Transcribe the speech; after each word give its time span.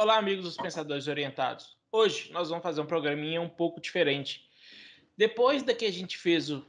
Olá, 0.00 0.16
amigos 0.16 0.44
dos 0.44 0.56
Pensadores 0.56 1.08
Orientados. 1.08 1.76
Hoje 1.90 2.30
nós 2.30 2.50
vamos 2.50 2.62
fazer 2.62 2.80
um 2.80 2.86
programinha 2.86 3.40
um 3.40 3.48
pouco 3.48 3.80
diferente. 3.80 4.48
Depois 5.16 5.64
da 5.64 5.74
que 5.74 5.84
a 5.84 5.90
gente 5.90 6.16
fez 6.16 6.50
o 6.50 6.64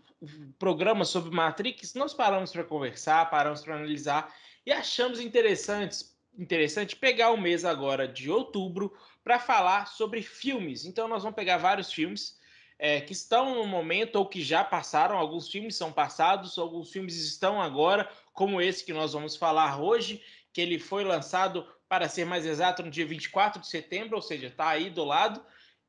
programa 0.57 1.05
sobre 1.05 1.29
Matrix, 1.29 1.93
nós 1.93 2.11
paramos 2.11 2.51
para 2.51 2.63
conversar, 2.63 3.29
paramos 3.29 3.61
para 3.61 3.75
analisar 3.75 4.33
e 4.65 4.71
achamos 4.71 5.19
interessantes, 5.19 6.17
interessante 6.35 6.95
pegar 6.95 7.29
o 7.29 7.39
mês 7.39 7.63
agora 7.63 8.07
de 8.07 8.31
outubro 8.31 8.97
para 9.23 9.37
falar 9.37 9.85
sobre 9.85 10.23
filmes. 10.23 10.83
Então 10.83 11.07
nós 11.07 11.21
vamos 11.21 11.35
pegar 11.35 11.57
vários 11.57 11.93
filmes 11.93 12.35
é, 12.79 12.99
que 12.99 13.13
estão 13.13 13.53
no 13.53 13.67
momento 13.67 14.15
ou 14.15 14.25
que 14.25 14.41
já 14.41 14.63
passaram. 14.63 15.15
Alguns 15.15 15.47
filmes 15.51 15.75
são 15.75 15.93
passados, 15.93 16.57
alguns 16.57 16.91
filmes 16.91 17.15
estão 17.15 17.61
agora, 17.61 18.09
como 18.33 18.59
esse 18.59 18.83
que 18.83 18.91
nós 18.91 19.13
vamos 19.13 19.35
falar 19.35 19.79
hoje, 19.79 20.19
que 20.51 20.59
ele 20.59 20.79
foi 20.79 21.03
lançado 21.03 21.67
para 21.89 22.07
ser 22.07 22.23
mais 22.23 22.45
exato, 22.45 22.83
no 22.83 22.91
dia 22.91 23.05
24 23.05 23.59
de 23.59 23.67
setembro, 23.67 24.15
ou 24.15 24.21
seja, 24.21 24.47
está 24.47 24.69
aí 24.69 24.91
do 24.91 25.03
lado. 25.03 25.43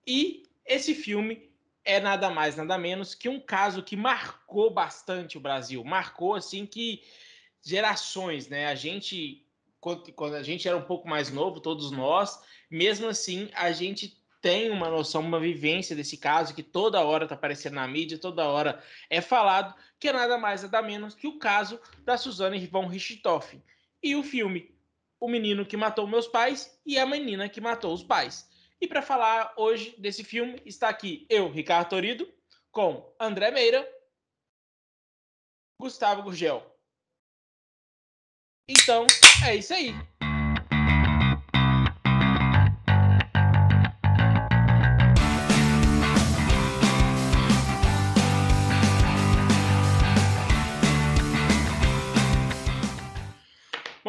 E 0.07 0.45
esse 0.65 0.95
filme 0.95 1.51
é 1.84 2.01
nada 2.01 2.30
mais, 2.30 2.57
nada 2.57 2.79
menos 2.79 3.15
que 3.15 3.29
um 3.29 3.38
caso 3.38 3.83
que 3.83 3.97
marcou 3.97 4.71
bastante 4.71 5.37
o 5.37 5.41
Brasil. 5.41 5.84
Marcou, 5.84 6.34
assim, 6.34 6.65
que 6.65 7.02
gerações, 7.62 8.48
né? 8.48 8.66
A 8.69 8.74
gente, 8.74 9.47
quando 9.79 10.34
a 10.34 10.43
gente 10.43 10.66
era 10.66 10.77
um 10.77 10.83
pouco 10.83 11.07
mais 11.07 11.30
novo, 11.30 11.60
todos 11.60 11.91
nós, 11.91 12.41
mesmo 12.71 13.07
assim, 13.07 13.51
a 13.52 13.71
gente 13.71 14.19
tem 14.41 14.71
uma 14.71 14.88
noção, 14.88 15.21
uma 15.21 15.38
vivência 15.38 15.95
desse 15.95 16.16
caso 16.16 16.55
que 16.55 16.62
toda 16.62 17.05
hora 17.05 17.24
está 17.24 17.35
aparecendo 17.35 17.74
na 17.74 17.87
mídia, 17.87 18.16
toda 18.16 18.48
hora 18.48 18.82
é 19.10 19.21
falado, 19.21 19.74
que 19.98 20.09
é 20.09 20.12
nada 20.15 20.38
mais, 20.38 20.62
nada 20.62 20.80
menos 20.80 21.15
que 21.15 21.27
o 21.27 21.38
caso 21.38 21.79
da 22.05 22.16
Suzane 22.16 22.66
von 22.66 22.87
Richthofen. 22.87 23.62
E 24.02 24.16
o 24.16 24.23
filme 24.23 24.74
o 25.20 25.29
menino 25.29 25.66
que 25.66 25.77
matou 25.77 26.06
meus 26.06 26.27
pais 26.27 26.80
e 26.84 26.98
a 26.98 27.05
menina 27.05 27.48
que 27.48 27.60
matou 27.60 27.92
os 27.92 28.02
pais. 28.02 28.48
E 28.80 28.88
para 28.88 29.02
falar 29.02 29.52
hoje 29.56 29.95
desse 29.98 30.24
filme, 30.24 30.60
está 30.65 30.88
aqui 30.88 31.26
eu, 31.29 31.51
Ricardo 31.51 31.90
Torido, 31.90 32.26
com 32.73 33.15
André 33.21 33.51
Meira, 33.51 33.87
Gustavo 35.79 36.23
Gurgel. 36.23 36.65
Então, 38.66 39.07
é 39.46 39.57
isso 39.57 39.74
aí. 39.74 39.93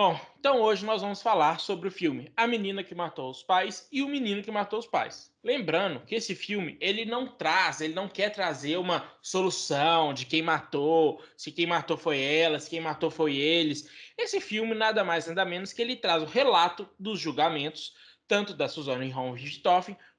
Bom, 0.03 0.19
então 0.39 0.59
hoje 0.59 0.83
nós 0.83 1.03
vamos 1.03 1.21
falar 1.21 1.59
sobre 1.59 1.87
o 1.87 1.91
filme 1.91 2.31
A 2.35 2.47
Menina 2.47 2.83
que 2.83 2.95
Matou 2.95 3.29
os 3.29 3.43
Pais 3.43 3.87
e 3.91 4.01
O 4.01 4.07
Menino 4.07 4.41
que 4.41 4.49
Matou 4.49 4.79
os 4.79 4.87
Pais. 4.87 5.31
Lembrando 5.43 5.99
que 5.99 6.15
esse 6.15 6.33
filme, 6.33 6.75
ele 6.81 7.05
não 7.05 7.27
traz, 7.27 7.81
ele 7.81 7.93
não 7.93 8.09
quer 8.09 8.31
trazer 8.31 8.77
uma 8.77 9.07
solução 9.21 10.11
de 10.11 10.25
quem 10.25 10.41
matou, 10.41 11.23
se 11.37 11.51
quem 11.51 11.67
matou 11.67 11.97
foi 11.97 12.19
ela, 12.19 12.59
se 12.59 12.67
quem 12.67 12.81
matou 12.81 13.11
foi 13.11 13.35
eles. 13.35 13.87
Esse 14.17 14.41
filme 14.41 14.73
nada 14.73 15.03
mais 15.03 15.27
nada 15.27 15.45
menos 15.45 15.71
que 15.71 15.83
ele 15.83 15.95
traz 15.95 16.23
o 16.23 16.25
relato 16.25 16.89
dos 16.97 17.19
julgamentos, 17.19 17.93
tanto 18.27 18.55
da 18.55 18.67
Suzane 18.67 19.11
von 19.11 19.35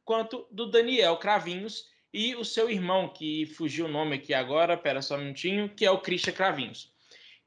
quanto 0.04 0.46
do 0.52 0.70
Daniel 0.70 1.16
Cravinhos 1.16 1.90
e 2.14 2.36
o 2.36 2.44
seu 2.44 2.70
irmão, 2.70 3.08
que 3.08 3.46
fugiu 3.46 3.86
o 3.86 3.90
nome 3.90 4.14
aqui 4.14 4.32
agora, 4.32 4.76
pera 4.76 5.02
só 5.02 5.16
um 5.16 5.22
minutinho, 5.22 5.68
que 5.68 5.84
é 5.84 5.90
o 5.90 5.98
Christian 5.98 6.34
Cravinhos. 6.34 6.91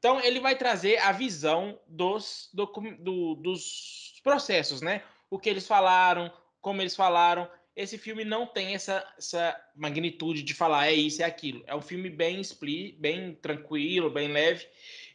Então, 0.06 0.22
ele 0.24 0.40
vai 0.40 0.56
trazer 0.56 1.00
a 1.00 1.12
visão 1.12 1.80
dos, 1.88 2.48
do, 2.54 2.68
do, 3.00 3.34
dos 3.34 4.14
processos, 4.24 4.80
né? 4.80 5.02
O 5.32 5.40
que 5.40 5.50
eles 5.50 5.66
falaram, 5.66 6.32
como 6.62 6.80
eles 6.80 6.96
falaram. 6.96 7.50
Esse 7.76 7.98
filme 7.98 8.24
não 8.24 8.46
tem 8.46 8.76
essa, 8.76 9.04
essa 9.18 9.60
magnitude 9.76 10.44
de 10.44 10.54
falar 10.54 10.86
é 10.86 10.94
isso, 10.94 11.24
é 11.24 11.26
aquilo. 11.26 11.64
É 11.66 11.76
um 11.76 11.82
filme 11.82 12.08
bem 12.08 12.40
split, 12.42 12.96
bem 13.00 13.34
tranquilo, 13.34 14.12
bem 14.12 14.32
leve. 14.32 14.68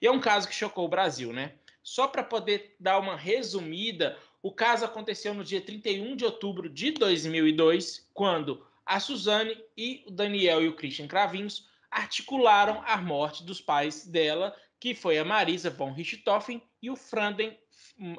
E 0.02 0.08
é 0.08 0.10
um 0.10 0.18
caso 0.18 0.48
que 0.48 0.54
chocou 0.56 0.86
o 0.86 0.88
Brasil, 0.88 1.32
né? 1.32 1.52
Só 1.84 2.08
para 2.08 2.24
poder 2.24 2.74
dar 2.80 2.98
uma 2.98 3.16
resumida, 3.16 4.18
o 4.42 4.50
caso 4.50 4.84
aconteceu 4.84 5.32
no 5.32 5.44
dia 5.44 5.60
31 5.60 6.16
de 6.16 6.24
outubro 6.24 6.68
de 6.68 6.90
2002, 6.90 8.10
quando 8.12 8.66
a 8.84 8.98
Suzane 8.98 9.56
e 9.76 10.02
o 10.08 10.10
Daniel 10.10 10.60
e 10.60 10.66
o 10.66 10.74
Christian 10.74 11.06
Cravinhos 11.06 11.70
articularam 11.88 12.82
a 12.84 12.96
morte 12.96 13.44
dos 13.44 13.60
pais 13.60 14.04
dela 14.04 14.52
que 14.80 14.94
foi 14.94 15.18
a 15.18 15.24
Marisa 15.24 15.70
von 15.70 15.92
Richthofen 15.92 16.62
e 16.82 16.90
o 16.90 16.96
Franden 16.96 17.56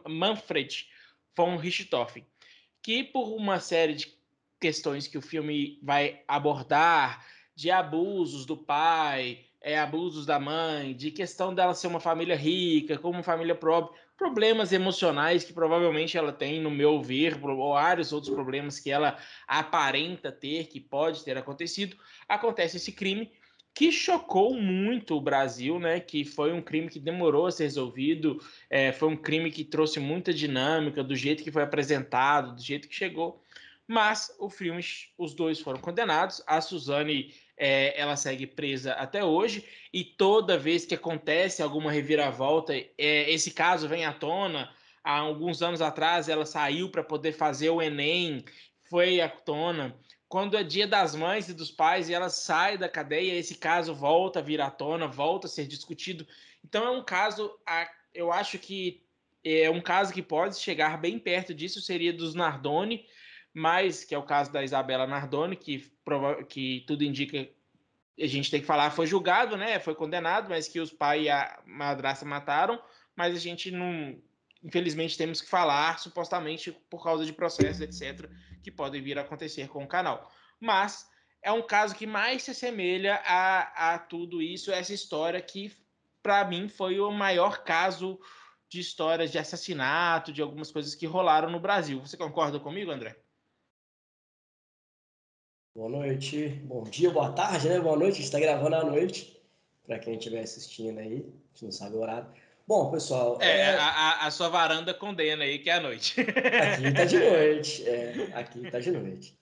Manfred 0.07 0.87
von 1.35 1.57
Richthofen, 1.57 2.25
que 2.83 3.03
por 3.03 3.35
uma 3.35 3.59
série 3.59 3.95
de 3.95 4.15
questões 4.59 5.07
que 5.07 5.17
o 5.17 5.21
filme 5.21 5.79
vai 5.81 6.21
abordar, 6.27 7.25
de 7.55 7.71
abusos 7.71 8.45
do 8.45 8.55
pai, 8.55 9.45
é, 9.59 9.77
abusos 9.77 10.25
da 10.25 10.39
mãe, 10.39 10.95
de 10.95 11.11
questão 11.11 11.53
dela 11.53 11.73
ser 11.73 11.87
uma 11.87 11.99
família 11.99 12.35
rica, 12.35 12.97
como 12.97 13.15
uma 13.15 13.23
família 13.23 13.55
pobre, 13.55 13.91
problemas 14.17 14.71
emocionais 14.71 15.43
que 15.43 15.53
provavelmente 15.53 16.15
ela 16.15 16.31
tem, 16.31 16.61
no 16.61 16.69
meu 16.69 17.01
ver, 17.01 17.43
ou 17.43 17.73
vários 17.73 18.13
outros 18.13 18.33
problemas 18.33 18.79
que 18.79 18.91
ela 18.91 19.17
aparenta 19.47 20.31
ter, 20.31 20.67
que 20.67 20.79
pode 20.79 21.23
ter 21.23 21.37
acontecido, 21.37 21.97
acontece 22.27 22.77
esse 22.77 22.91
crime 22.91 23.31
que 23.73 23.91
chocou 23.91 24.53
muito 24.53 25.15
o 25.15 25.21
Brasil, 25.21 25.79
né? 25.79 25.99
Que 25.99 26.25
foi 26.25 26.51
um 26.51 26.61
crime 26.61 26.89
que 26.89 26.99
demorou 26.99 27.47
a 27.47 27.51
ser 27.51 27.63
resolvido, 27.63 28.39
é, 28.69 28.91
foi 28.91 29.09
um 29.09 29.15
crime 29.15 29.49
que 29.51 29.63
trouxe 29.63 29.99
muita 29.99 30.33
dinâmica 30.33 31.03
do 31.03 31.15
jeito 31.15 31.43
que 31.43 31.51
foi 31.51 31.63
apresentado, 31.63 32.55
do 32.55 32.61
jeito 32.61 32.87
que 32.87 32.95
chegou. 32.95 33.41
Mas 33.87 34.33
o 34.39 34.49
filme, 34.49 34.81
os 35.17 35.33
dois 35.33 35.59
foram 35.59 35.79
condenados. 35.79 36.41
A 36.47 36.61
Suzane, 36.61 37.33
é, 37.57 37.99
ela 37.99 38.15
segue 38.15 38.47
presa 38.47 38.93
até 38.93 39.23
hoje 39.23 39.65
e 39.93 40.03
toda 40.03 40.57
vez 40.57 40.85
que 40.85 40.95
acontece 40.95 41.61
alguma 41.61 41.91
reviravolta, 41.91 42.73
é, 42.73 42.87
esse 42.97 43.51
caso 43.51 43.87
vem 43.87 44.05
à 44.05 44.13
tona. 44.13 44.73
Há 45.03 45.17
alguns 45.17 45.61
anos 45.61 45.81
atrás, 45.81 46.29
ela 46.29 46.45
saiu 46.45 46.89
para 46.89 47.03
poder 47.03 47.31
fazer 47.33 47.69
o 47.69 47.81
Enem, 47.81 48.45
foi 48.83 49.19
à 49.19 49.27
tona 49.27 49.97
quando 50.31 50.55
é 50.55 50.63
dia 50.63 50.87
das 50.87 51.13
mães 51.13 51.49
e 51.49 51.53
dos 51.53 51.69
pais 51.69 52.07
e 52.07 52.13
ela 52.13 52.29
sai 52.29 52.77
da 52.77 52.87
cadeia, 52.87 53.37
esse 53.37 53.55
caso 53.55 53.93
volta 53.93 54.39
a 54.39 54.41
vir 54.41 54.61
à 54.61 54.71
tona, 54.71 55.05
volta 55.05 55.45
a 55.45 55.49
ser 55.49 55.67
discutido. 55.67 56.25
Então 56.63 56.85
é 56.85 56.89
um 56.89 57.03
caso, 57.03 57.53
eu 58.13 58.31
acho 58.31 58.57
que 58.57 59.03
é 59.43 59.69
um 59.69 59.81
caso 59.81 60.13
que 60.13 60.21
pode 60.21 60.57
chegar 60.57 60.97
bem 60.97 61.19
perto 61.19 61.53
disso, 61.53 61.81
seria 61.81 62.13
dos 62.13 62.33
Nardoni, 62.33 63.05
mas 63.53 64.05
que 64.05 64.15
é 64.15 64.17
o 64.17 64.23
caso 64.23 64.53
da 64.53 64.63
Isabela 64.63 65.05
Nardoni, 65.05 65.57
que, 65.57 65.91
que 66.47 66.85
tudo 66.87 67.03
indica, 67.03 67.49
a 68.17 68.25
gente 68.25 68.49
tem 68.49 68.61
que 68.61 68.67
falar, 68.67 68.89
foi 68.91 69.07
julgado, 69.07 69.57
né? 69.57 69.81
Foi 69.81 69.93
condenado, 69.93 70.47
mas 70.47 70.65
que 70.65 70.79
os 70.79 70.93
pais 70.93 71.25
e 71.25 71.29
a 71.29 71.59
madrasta 71.65 72.23
mataram, 72.23 72.81
mas 73.17 73.35
a 73.35 73.39
gente 73.39 73.69
não, 73.69 74.17
infelizmente 74.63 75.17
temos 75.17 75.41
que 75.41 75.49
falar, 75.49 75.99
supostamente 75.99 76.71
por 76.89 77.03
causa 77.03 77.25
de 77.25 77.33
processos, 77.33 77.81
etc., 77.81 78.29
que 78.61 78.71
podem 78.71 79.01
vir 79.01 79.17
a 79.17 79.21
acontecer 79.21 79.67
com 79.67 79.83
o 79.83 79.87
canal. 79.87 80.31
Mas 80.59 81.09
é 81.41 81.51
um 81.51 81.65
caso 81.65 81.95
que 81.95 82.05
mais 82.05 82.43
se 82.43 82.51
assemelha 82.51 83.15
a, 83.25 83.93
a 83.93 83.99
tudo 83.99 84.41
isso, 84.41 84.71
essa 84.71 84.93
história 84.93 85.41
que, 85.41 85.75
para 86.21 86.45
mim, 86.45 86.69
foi 86.69 86.99
o 86.99 87.11
maior 87.11 87.63
caso 87.63 88.19
de 88.69 88.79
histórias 88.79 89.31
de 89.31 89.37
assassinato, 89.37 90.31
de 90.31 90.41
algumas 90.41 90.71
coisas 90.71 90.95
que 90.95 91.05
rolaram 91.05 91.49
no 91.49 91.59
Brasil. 91.59 91.99
Você 91.99 92.15
concorda 92.15 92.59
comigo, 92.59 92.91
André? 92.91 93.17
Boa 95.75 95.89
noite, 95.89 96.47
bom 96.65 96.83
dia, 96.83 97.09
boa 97.09 97.31
tarde, 97.31 97.67
né? 97.69 97.79
Boa 97.79 97.97
noite, 97.97 98.13
a 98.13 98.15
gente 98.15 98.25
está 98.25 98.39
gravando 98.39 98.75
à 98.75 98.83
noite, 98.83 99.41
para 99.85 99.99
quem 99.99 100.15
estiver 100.15 100.41
assistindo 100.41 100.99
aí, 100.99 101.33
se 101.53 101.65
não 101.65 101.71
sabe 101.71 101.95
o 101.95 101.99
horário. 101.99 102.29
Bom, 102.71 102.89
pessoal. 102.89 103.37
É, 103.41 103.63
é... 103.63 103.75
A, 103.75 104.27
a, 104.27 104.31
sua 104.31 104.47
varanda 104.47 104.93
condena 104.93 105.43
aí 105.43 105.59
que 105.59 105.69
é 105.69 105.73
a 105.73 105.81
noite. 105.81 106.15
Aqui 106.23 106.93
tá 106.93 107.03
de 107.03 107.19
noite. 107.19 107.83
É, 107.85 108.31
aqui 108.33 108.71
tá 108.71 108.79
de 108.79 108.91
noite. 108.91 109.37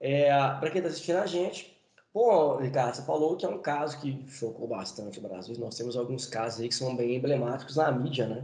É, 0.00 0.28
Para 0.58 0.68
quem 0.68 0.80
está 0.80 0.88
assistindo 0.88 1.18
a 1.18 1.26
gente, 1.26 1.80
bom, 2.12 2.56
Ricardo, 2.56 2.96
você 2.96 3.02
falou 3.02 3.36
que 3.36 3.46
é 3.46 3.48
um 3.48 3.62
caso 3.62 4.00
que 4.00 4.26
chocou 4.26 4.66
bastante 4.66 5.20
o 5.20 5.22
Brasil. 5.22 5.56
Nós 5.60 5.76
temos 5.76 5.96
alguns 5.96 6.26
casos 6.26 6.60
aí 6.60 6.68
que 6.68 6.74
são 6.74 6.96
bem 6.96 7.14
emblemáticos 7.14 7.76
na 7.76 7.92
mídia, 7.92 8.26
né? 8.26 8.42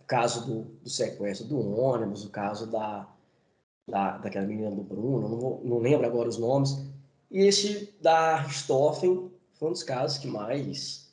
O 0.00 0.04
caso 0.04 0.46
do, 0.46 0.62
do 0.82 0.88
sequestro 0.88 1.46
do 1.46 1.78
ônibus, 1.78 2.24
o 2.24 2.30
caso 2.30 2.66
da, 2.70 3.06
da, 3.86 4.16
daquela 4.16 4.46
menina 4.46 4.70
do 4.70 4.82
Bruno, 4.82 5.28
não, 5.28 5.38
vou, 5.38 5.60
não 5.62 5.78
lembro 5.78 6.06
agora 6.06 6.26
os 6.26 6.38
nomes. 6.38 6.70
E 7.30 7.40
esse 7.40 7.94
da 8.00 8.36
Richthofen 8.36 9.30
foi 9.52 9.68
um 9.68 9.72
dos 9.72 9.82
casos 9.82 10.16
que 10.16 10.26
mais 10.26 11.05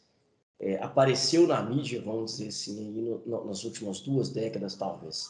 é, 0.59 0.81
apareceu 0.81 1.47
na 1.47 1.61
mídia, 1.61 2.01
vamos 2.01 2.37
dizer 2.37 2.47
assim, 2.49 2.91
no, 2.91 3.19
no, 3.25 3.45
nas 3.45 3.63
últimas 3.63 3.99
duas 3.99 4.29
décadas, 4.29 4.75
talvez. 4.75 5.29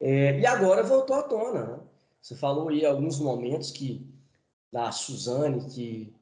É, 0.00 0.38
e 0.38 0.46
agora 0.46 0.82
voltou 0.82 1.16
à 1.16 1.22
tona. 1.22 1.66
Né? 1.66 1.80
Você 2.20 2.34
falou 2.34 2.68
aí 2.68 2.84
alguns 2.84 3.18
momentos 3.18 3.70
que 3.70 4.06
da 4.72 4.92
Suzane 4.92 5.64
que 5.68 6.14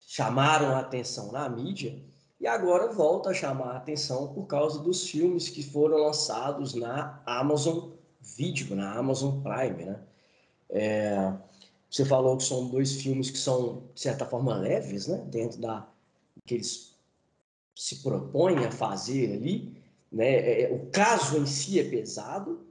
chamaram 0.00 0.74
a 0.74 0.80
atenção 0.80 1.32
na 1.32 1.48
mídia 1.48 2.02
e 2.40 2.46
agora 2.46 2.92
volta 2.92 3.30
a 3.30 3.34
chamar 3.34 3.72
a 3.72 3.76
atenção 3.76 4.34
por 4.34 4.46
causa 4.46 4.80
dos 4.80 5.08
filmes 5.08 5.48
que 5.48 5.62
foram 5.62 5.98
lançados 5.98 6.74
na 6.74 7.22
Amazon 7.24 7.92
Video, 8.20 8.74
na 8.74 8.94
Amazon 8.94 9.42
Prime, 9.42 9.84
né? 9.84 10.00
É, 10.70 11.32
você 11.90 12.04
falou 12.04 12.36
que 12.36 12.42
são 12.42 12.68
dois 12.68 12.94
filmes 12.94 13.30
que 13.30 13.38
são, 13.38 13.84
de 13.94 14.00
certa 14.00 14.26
forma, 14.26 14.56
leves, 14.56 15.06
né? 15.06 15.18
Dentro 15.28 15.60
da 15.60 15.86
que 16.44 16.54
eles 16.54 16.93
se 17.74 18.02
propõem 18.02 18.64
a 18.64 18.70
fazer 18.70 19.32
ali, 19.32 19.74
né? 20.10 20.34
É, 20.34 20.62
é, 20.62 20.72
o 20.72 20.86
caso 20.90 21.38
em 21.38 21.46
si 21.46 21.80
é 21.80 21.84
pesado, 21.84 22.64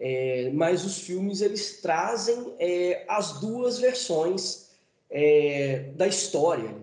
é, 0.00 0.50
mas 0.52 0.84
os 0.84 0.98
filmes 0.98 1.40
eles 1.40 1.80
trazem 1.80 2.54
é, 2.58 3.04
as 3.08 3.40
duas 3.40 3.78
versões 3.78 4.68
é, 5.10 5.90
da 5.96 6.06
história. 6.06 6.76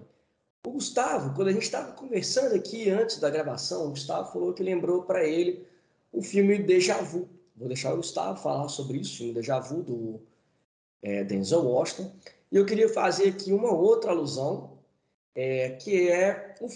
O 0.65 0.71
Gustavo, 0.71 1.35
quando 1.35 1.49
a 1.49 1.51
gente 1.51 1.63
estava 1.63 1.91
conversando 1.91 2.55
aqui 2.55 2.89
antes 2.89 3.19
da 3.19 3.29
gravação, 3.29 3.85
o 3.85 3.89
Gustavo 3.89 4.31
falou 4.31 4.53
que 4.53 4.63
lembrou 4.63 5.03
para 5.03 5.23
ele 5.23 5.65
o 6.11 6.21
filme 6.21 6.57
Deja 6.57 6.97
Vu. 7.01 7.29
Vou 7.55 7.67
deixar 7.67 7.93
o 7.93 7.97
Gustavo 7.97 8.41
falar 8.41 8.67
sobre 8.69 8.97
isso, 8.97 9.13
o 9.13 9.17
filme 9.17 9.33
Deja 9.33 9.59
Vu 9.59 9.83
do 9.83 10.21
é, 11.01 11.23
Denzel 11.23 11.63
Washington. 11.63 12.11
E 12.51 12.55
eu 12.55 12.65
queria 12.65 12.89
fazer 12.89 13.29
aqui 13.29 13.53
uma 13.53 13.71
outra 13.71 14.11
alusão, 14.11 14.74
é, 15.35 15.71
que 15.71 16.09
é 16.09 16.55
o, 16.61 16.69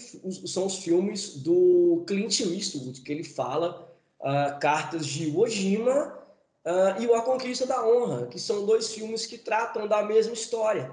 são 0.46 0.66
os 0.66 0.76
filmes 0.76 1.38
do 1.38 2.04
Clint 2.06 2.40
Eastwood, 2.40 3.00
que 3.00 3.10
ele 3.10 3.24
fala 3.24 3.90
uh, 4.20 4.58
Cartas 4.60 5.06
de 5.06 5.34
Ojima 5.34 6.18
uh, 6.66 7.00
e 7.00 7.06
O 7.06 7.14
A 7.14 7.22
Conquista 7.22 7.66
da 7.66 7.86
Honra, 7.86 8.26
que 8.26 8.38
são 8.38 8.66
dois 8.66 8.92
filmes 8.92 9.24
que 9.24 9.38
tratam 9.38 9.88
da 9.88 10.02
mesma 10.02 10.34
história. 10.34 10.92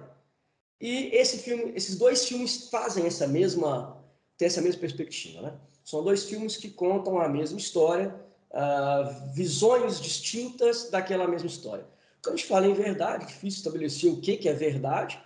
E 0.79 1.09
esse 1.13 1.39
filme, 1.39 1.73
esses 1.75 1.97
dois 1.97 2.25
filmes 2.25 2.69
fazem 2.69 3.05
essa 3.05 3.27
mesma, 3.27 4.01
tem 4.37 4.45
essa 4.45 4.61
mesma 4.61 4.79
perspectiva, 4.79 5.41
né? 5.41 5.53
São 5.83 6.03
dois 6.03 6.23
filmes 6.23 6.55
que 6.55 6.69
contam 6.69 7.19
a 7.19 7.27
mesma 7.27 7.57
história, 7.57 8.13
uh, 8.51 9.33
visões 9.33 9.99
distintas 9.99 10.89
daquela 10.89 11.27
mesma 11.27 11.47
história. 11.47 11.85
Quando 12.21 12.35
a 12.35 12.37
gente 12.37 12.47
fala 12.47 12.67
em 12.67 12.73
verdade, 12.73 13.23
é 13.23 13.27
difícil 13.27 13.59
estabelecer 13.59 14.11
o 14.11 14.21
que, 14.21 14.37
que 14.37 14.49
é 14.49 14.53
verdade, 14.53 15.19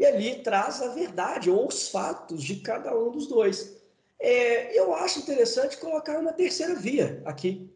e 0.00 0.06
ali 0.06 0.36
traz 0.36 0.80
a 0.80 0.88
verdade 0.88 1.50
ou 1.50 1.68
os 1.68 1.90
fatos 1.90 2.42
de 2.42 2.56
cada 2.56 2.96
um 2.96 3.10
dos 3.10 3.26
dois. 3.26 3.78
É, 4.18 4.74
eu 4.76 4.94
acho 4.94 5.18
interessante 5.18 5.76
colocar 5.76 6.18
uma 6.18 6.32
terceira 6.32 6.74
via 6.74 7.22
aqui, 7.26 7.70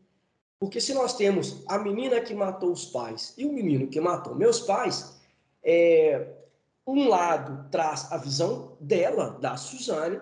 porque 0.59 0.81
se 0.81 0.95
nós 0.95 1.15
temos 1.19 1.63
a 1.69 1.79
menina 1.79 2.23
que 2.23 2.33
matou 2.33 2.73
os 2.73 2.87
pais 2.87 3.35
e 3.37 3.45
o 3.45 3.53
menino 3.53 3.89
que 3.89 4.01
matou 4.01 4.35
meus 4.35 4.61
pais, 4.61 5.21
é, 5.63 6.29
um 6.87 7.09
lado 7.09 7.69
traz 7.71 8.11
a 8.11 8.17
visão 8.17 8.75
dela, 8.81 9.37
da 9.39 9.59
Suzane, 9.59 10.19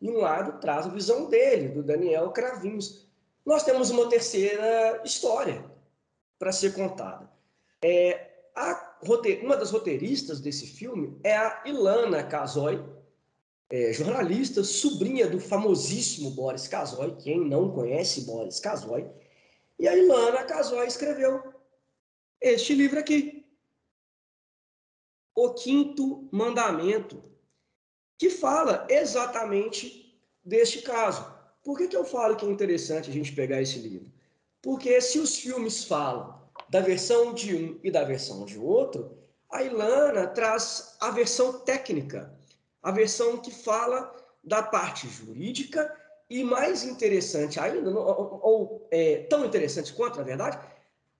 e 0.00 0.10
um 0.10 0.18
lado 0.18 0.58
traz 0.60 0.86
a 0.86 0.90
visão 0.90 1.26
dele, 1.26 1.68
do 1.68 1.84
Daniel 1.84 2.32
Cravinhos. 2.32 3.06
Nós 3.46 3.62
temos 3.62 3.90
uma 3.90 4.08
terceira 4.08 5.00
história 5.04 5.64
para 6.36 6.50
ser 6.50 6.74
contada. 6.74 7.30
É, 7.80 8.32
a, 8.56 8.83
uma 9.42 9.56
das 9.56 9.70
roteiristas 9.70 10.40
desse 10.40 10.66
filme 10.66 11.18
é 11.22 11.36
a 11.36 11.62
Ilana 11.66 12.22
Casoy, 12.22 12.82
é, 13.70 13.92
jornalista, 13.92 14.62
sobrinha 14.62 15.28
do 15.28 15.40
famosíssimo 15.40 16.30
Boris 16.30 16.68
Casoy. 16.68 17.16
Quem 17.16 17.40
não 17.48 17.72
conhece 17.72 18.22
Boris 18.22 18.60
Casoy? 18.60 19.06
E 19.78 19.88
a 19.88 19.96
Ilana 19.96 20.44
Casoy 20.44 20.86
escreveu 20.86 21.42
este 22.40 22.74
livro 22.74 22.98
aqui, 22.98 23.46
o 25.34 25.52
quinto 25.54 26.28
mandamento, 26.30 27.22
que 28.18 28.30
fala 28.30 28.86
exatamente 28.88 30.18
deste 30.44 30.82
caso. 30.82 31.34
Por 31.62 31.78
que, 31.78 31.88
que 31.88 31.96
eu 31.96 32.04
falo 32.04 32.36
que 32.36 32.44
é 32.44 32.50
interessante 32.50 33.10
a 33.10 33.12
gente 33.12 33.34
pegar 33.34 33.60
esse 33.60 33.78
livro? 33.78 34.12
Porque 34.62 35.00
se 35.00 35.18
os 35.18 35.36
filmes 35.36 35.84
falam 35.84 36.43
da 36.74 36.80
versão 36.80 37.32
de 37.32 37.54
um 37.54 37.78
e 37.84 37.88
da 37.88 38.02
versão 38.02 38.44
de 38.44 38.58
outro, 38.58 39.16
a 39.48 39.62
Ilana 39.62 40.26
traz 40.26 40.96
a 40.98 41.12
versão 41.12 41.60
técnica, 41.60 42.36
a 42.82 42.90
versão 42.90 43.36
que 43.36 43.52
fala 43.52 44.12
da 44.42 44.60
parte 44.60 45.08
jurídica 45.08 45.96
e 46.28 46.42
mais 46.42 46.82
interessante 46.82 47.60
ainda, 47.60 47.88
ou, 47.90 48.40
ou 48.42 48.88
é, 48.90 49.18
tão 49.30 49.44
interessante 49.44 49.92
quanto, 49.92 50.18
na 50.18 50.24
verdade, 50.24 50.58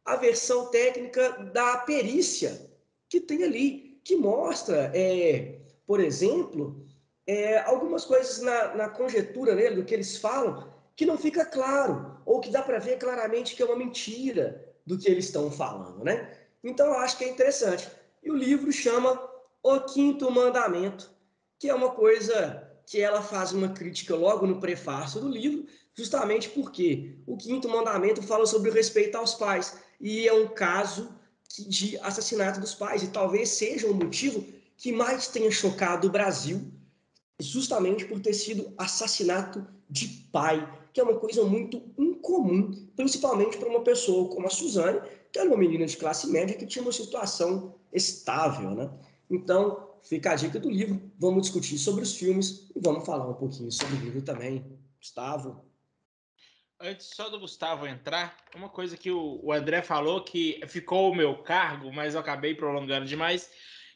a 0.05 0.17
versão 0.17 0.73
técnica 0.73 1.31
da 1.53 1.77
perícia 1.77 2.69
que 3.09 3.21
tem 3.21 3.45
ali 3.45 4.01
que 4.03 4.17
mostra, 4.17 4.91
é, 4.93 5.61
por 5.87 6.01
exemplo, 6.01 6.85
é, 7.29 7.61
algumas 7.61 8.05
coisas 8.05 8.41
na, 8.41 8.75
na 8.75 8.89
conjetura 8.89 9.55
né, 9.55 9.71
do 9.71 9.85
que 9.85 9.95
eles 9.95 10.17
falam 10.17 10.75
que 10.97 11.07
não 11.07 11.17
fica 11.17 11.45
claro, 11.45 12.19
ou 12.27 12.41
que 12.41 12.51
dá 12.51 12.61
para 12.61 12.81
ver 12.81 12.99
claramente 12.99 13.55
que 13.55 13.63
é 13.63 13.65
uma 13.65 13.77
mentira 13.77 14.74
do 14.87 14.99
que 14.99 15.11
eles 15.11 15.27
estão 15.27 15.51
falando, 15.51 16.05
né? 16.05 16.37
Então, 16.63 16.87
eu 16.87 16.99
acho 16.99 17.19
que 17.19 17.25
é 17.25 17.29
interessante. 17.29 17.89
E 18.23 18.31
o 18.31 18.37
livro 18.37 18.73
chama 18.73 19.21
O 19.63 19.81
Quinto 19.81 20.31
Mandamento, 20.31 21.11
que 21.59 21.69
é 21.69 21.75
uma 21.75 21.91
coisa 21.91 22.71
que 22.87 23.01
ela 23.01 23.23
faz 23.23 23.53
uma 23.53 23.69
crítica 23.69 24.15
logo 24.15 24.47
no 24.47 24.61
prefácio 24.61 25.21
do 25.21 25.29
livro, 25.29 25.67
justamente 25.95 26.49
porque 26.51 27.17
o 27.27 27.37
Quinto 27.37 27.69
Mandamento 27.69 28.23
fala 28.23 28.47
sobre 28.47 28.71
o 28.71 28.73
respeito 28.73 29.17
aos 29.17 29.35
pais, 29.35 29.79
e 30.01 30.29
é 30.29 30.33
um 30.33 30.49
caso 30.49 31.15
de 31.67 31.99
assassinato 31.99 32.61
dos 32.61 32.75
pais, 32.75 33.03
e 33.03 33.09
talvez 33.09 33.51
seja 33.51 33.87
o 33.87 33.95
motivo 33.95 34.45
que 34.77 34.93
mais 34.93 35.29
tenha 35.29 35.51
chocado 35.51 36.09
o 36.09 36.11
Brasil, 36.11 36.73
justamente 37.41 38.05
por 38.05 38.21
ter 38.21 38.35
sido 38.35 38.73
assassinato 38.77 39.67
de 39.89 40.09
pai, 40.33 40.67
que 40.95 41.01
é 41.01 41.05
uma 41.05 41.19
coisa 41.19 41.45
muito 41.45 41.83
incomum, 41.99 42.89
principalmente 42.95 43.59
para 43.59 43.69
uma 43.69 43.83
pessoa 43.83 44.33
como 44.33 44.47
a 44.47 44.51
Suzane, 44.51 45.01
que 45.33 45.41
era 45.41 45.49
uma 45.49 45.59
menina 45.59 45.85
de 45.85 45.97
classe 45.97 46.31
média 46.31 46.57
que 46.57 46.65
tinha 46.65 46.83
uma 46.83 46.93
situação 46.93 47.75
estável, 47.93 48.71
né? 48.71 48.89
Então, 49.29 49.91
fica 50.05 50.31
a 50.31 50.37
dica 50.37 50.61
do 50.61 50.71
livro, 50.71 51.03
vamos 51.19 51.43
discutir 51.43 51.79
sobre 51.79 52.05
os 52.05 52.17
filmes 52.17 52.71
e 52.77 52.79
vamos 52.79 53.05
falar 53.05 53.29
um 53.29 53.35
pouquinho 53.35 53.73
sobre 53.73 53.97
o 53.97 53.99
livro 53.99 54.23
também. 54.23 54.65
Gustavo, 55.01 55.65
antes 56.79 57.09
só 57.09 57.29
do 57.29 57.41
Gustavo 57.41 57.89
entrar, 57.89 58.37
uma 58.55 58.69
coisa 58.69 58.97
que 58.97 59.11
o, 59.11 59.53
André 59.53 59.83
falou 59.83 60.23
que 60.23 60.61
ficou 60.69 61.11
o 61.11 61.15
meu 61.15 61.39
cargo, 61.39 61.93
mas 61.93 62.15
eu 62.15 62.21
acabei 62.21 62.55
prolongando 62.55 63.05
demais, 63.05 63.51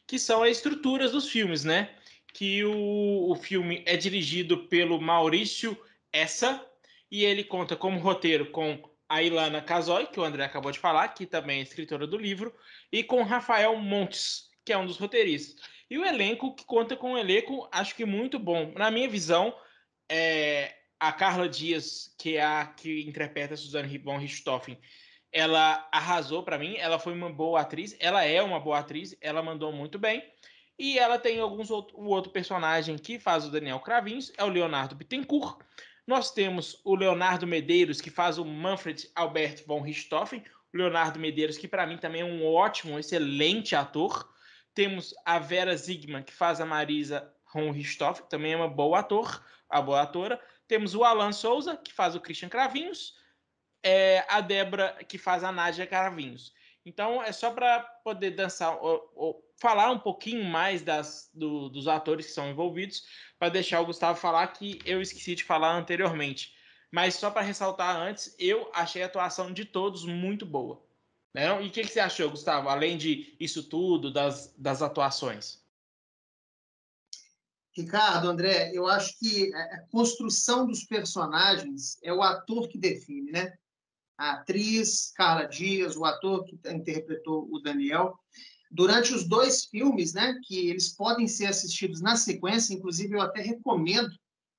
que 0.05 0.19
são 0.19 0.43
as 0.43 0.51
estruturas 0.51 1.13
dos 1.13 1.29
filmes, 1.29 1.63
né? 1.63 1.95
Que 2.33 2.65
o, 2.65 3.31
o 3.31 3.35
filme 3.35 3.83
é 3.85 3.95
dirigido 3.95 4.67
pelo 4.67 4.99
Maurício 4.99 5.77
Essa 6.11 6.68
e 7.11 7.25
ele 7.25 7.43
conta 7.43 7.75
como 7.75 7.99
roteiro 7.99 8.51
com 8.51 8.81
a 9.07 9.23
Ilana 9.23 9.61
Casoy, 9.61 10.07
que 10.07 10.19
o 10.19 10.23
André 10.23 10.43
acabou 10.43 10.71
de 10.71 10.79
falar, 10.79 11.07
que 11.09 11.25
também 11.25 11.59
é 11.59 11.63
escritora 11.63 12.05
do 12.05 12.17
livro, 12.17 12.53
e 12.91 13.03
com 13.03 13.23
Rafael 13.23 13.75
Montes, 13.77 14.49
que 14.63 14.71
é 14.71 14.77
um 14.77 14.85
dos 14.85 14.97
roteiristas. 14.97 15.65
E 15.89 15.97
o 15.97 16.05
elenco, 16.05 16.53
que 16.53 16.63
conta 16.63 16.95
com 16.95 17.13
um 17.13 17.17
elenco, 17.17 17.67
acho 17.71 17.95
que 17.95 18.05
muito 18.05 18.37
bom. 18.37 18.71
Na 18.75 18.91
minha 18.91 19.09
visão, 19.09 19.55
é, 20.07 20.75
a 20.99 21.11
Carla 21.11 21.49
Dias, 21.49 22.13
que 22.19 22.37
é 22.37 22.43
a 22.43 22.67
que 22.67 23.01
interpreta 23.01 23.55
a 23.55 23.57
Suzanne 23.57 23.97
von 23.97 24.17
Richthofen, 24.17 24.77
ela 25.31 25.87
arrasou 25.91 26.43
para 26.43 26.59
mim. 26.59 26.75
Ela 26.77 26.99
foi 26.99 27.13
uma 27.13 27.31
boa 27.31 27.61
atriz. 27.61 27.95
Ela 27.99 28.23
é 28.23 28.41
uma 28.41 28.59
boa 28.59 28.79
atriz. 28.79 29.15
Ela 29.21 29.41
mandou 29.41 29.71
muito 29.71 29.97
bem. 29.97 30.23
E 30.77 30.97
ela 30.97 31.17
tem 31.17 31.39
alguns 31.39 31.71
outro, 31.71 31.97
o 31.97 32.05
outro 32.05 32.31
personagem 32.31 32.97
que 32.97 33.19
faz 33.19 33.45
o 33.45 33.51
Daniel 33.51 33.79
Cravinhos, 33.79 34.31
é 34.37 34.43
o 34.43 34.47
Leonardo 34.47 34.95
Bittencourt. 34.95 35.59
Nós 36.09 36.31
temos 36.31 36.81
o 36.83 36.95
Leonardo 36.95 37.45
Medeiros, 37.45 38.01
que 38.01 38.09
faz 38.09 38.39
o 38.39 38.43
Manfred 38.43 39.07
Albert 39.13 39.63
von 39.67 39.79
Richthofen. 39.79 40.43
O 40.73 40.77
Leonardo 40.77 41.19
Medeiros, 41.19 41.55
que 41.55 41.67
para 41.67 41.85
mim 41.85 41.99
também 41.99 42.21
é 42.21 42.25
um 42.25 42.43
ótimo, 42.51 42.97
excelente 42.97 43.75
ator. 43.75 44.27
Temos 44.73 45.13
a 45.23 45.37
Vera 45.37 45.77
Zigman, 45.77 46.23
que 46.23 46.33
faz 46.33 46.59
a 46.59 46.65
Marisa 46.65 47.31
von 47.53 47.69
Richthofen, 47.69 48.25
também 48.27 48.53
é 48.53 48.55
uma 48.55 48.67
boa 48.67 49.01
ator, 49.01 49.45
a 49.69 49.79
boa 49.79 50.01
atora. 50.01 50.41
Temos 50.67 50.95
o 50.95 51.03
Alan 51.03 51.31
Souza, 51.31 51.77
que 51.77 51.93
faz 51.93 52.15
o 52.15 52.19
Christian 52.19 52.49
Cravinhos, 52.49 53.13
é, 53.83 54.25
a 54.27 54.41
Débora, 54.41 54.97
que 55.07 55.19
faz 55.19 55.43
a 55.43 55.51
Nádia 55.51 55.85
Cravinhos. 55.85 56.51
Então, 56.89 57.21
é 57.21 57.31
só 57.31 57.51
para 57.51 57.81
poder 58.03 58.31
dançar, 58.31 58.75
ou, 58.83 59.11
ou, 59.15 59.53
falar 59.61 59.91
um 59.91 59.99
pouquinho 59.99 60.43
mais 60.43 60.81
das, 60.81 61.29
do, 61.31 61.69
dos 61.69 61.87
atores 61.87 62.25
que 62.25 62.31
são 62.31 62.49
envolvidos, 62.49 63.03
para 63.37 63.49
deixar 63.49 63.79
o 63.79 63.85
Gustavo 63.85 64.19
falar 64.19 64.47
que 64.47 64.79
eu 64.83 64.99
esqueci 64.99 65.35
de 65.35 65.43
falar 65.43 65.77
anteriormente. 65.77 66.51
Mas 66.91 67.13
só 67.13 67.29
para 67.29 67.43
ressaltar 67.43 67.95
antes, 67.95 68.35
eu 68.39 68.71
achei 68.73 69.03
a 69.03 69.05
atuação 69.05 69.53
de 69.53 69.65
todos 69.65 70.03
muito 70.03 70.47
boa. 70.47 70.83
Né? 71.31 71.45
E 71.63 71.67
o 71.67 71.71
que, 71.71 71.83
que, 71.83 71.89
você 71.89 71.99
achou, 71.99 72.31
Gustavo, 72.31 72.69
além 72.69 72.97
de 72.97 73.35
isso 73.39 73.69
tudo, 73.69 74.11
das, 74.11 74.51
das 74.57 74.81
atuações? 74.81 75.63
Ricardo, 77.71 78.29
André, 78.29 78.71
eu 78.73 78.87
acho 78.87 79.17
que 79.19 79.53
a 79.53 79.81
construção 79.91 80.65
dos 80.65 80.83
personagens 80.83 81.99
é 82.01 82.11
o 82.11 82.23
ator 82.23 82.67
que 82.67 82.79
define, 82.79 83.31
né? 83.31 83.55
A 84.19 84.31
atriz 84.31 85.13
Carla 85.15 85.45
Dias, 85.45 85.95
o 85.95 86.03
ator 86.03 86.43
que 86.43 86.59
interpretou 86.69 87.47
o 87.49 87.59
Daniel. 87.61 88.13
Durante 88.69 89.13
os 89.13 89.25
dois 89.25 89.63
filmes, 89.63 90.13
né, 90.13 90.37
que 90.43 90.67
eles 90.67 90.89
podem 90.89 91.25
ser 91.25 91.45
assistidos 91.45 92.01
na 92.01 92.17
sequência, 92.17 92.73
inclusive 92.73 93.15
eu 93.15 93.21
até 93.21 93.41
recomendo 93.41 94.09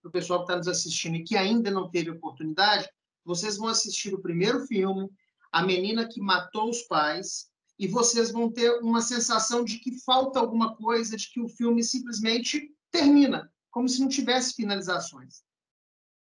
para 0.01 0.09
o 0.09 0.13
pessoal 0.13 0.39
que 0.39 0.45
está 0.45 0.57
nos 0.57 0.67
assistindo 0.67 1.17
e 1.17 1.25
que 1.25 1.37
ainda 1.37 1.71
não 1.71 1.91
teve 1.91 2.11
oportunidade, 2.11 2.89
vocês 3.23 3.59
vão 3.59 3.69
assistir 3.69 4.15
o 4.15 4.23
primeiro 4.23 4.67
filme, 4.67 5.11
A 5.53 5.63
Menina 5.63 6.09
que 6.09 6.23
Matou 6.23 6.71
os 6.71 6.81
Pais, 6.85 7.51
e 7.79 7.87
vocês 7.87 8.33
vão 8.33 8.51
ter 8.51 8.81
uma 8.81 9.03
sensação 9.03 9.63
de 9.63 9.79
que 9.79 10.01
falta 10.01 10.41
alguma 10.41 10.75
coisa, 10.75 11.19
de 11.19 11.31
que 11.31 11.41
o 11.41 11.49
filme 11.51 11.85
simplesmente 11.85 12.75
termina, 12.91 13.53
como 13.71 13.87
se 13.87 14.01
não 14.01 14.09
tivesse 14.09 14.55
finalizações. 14.55 15.43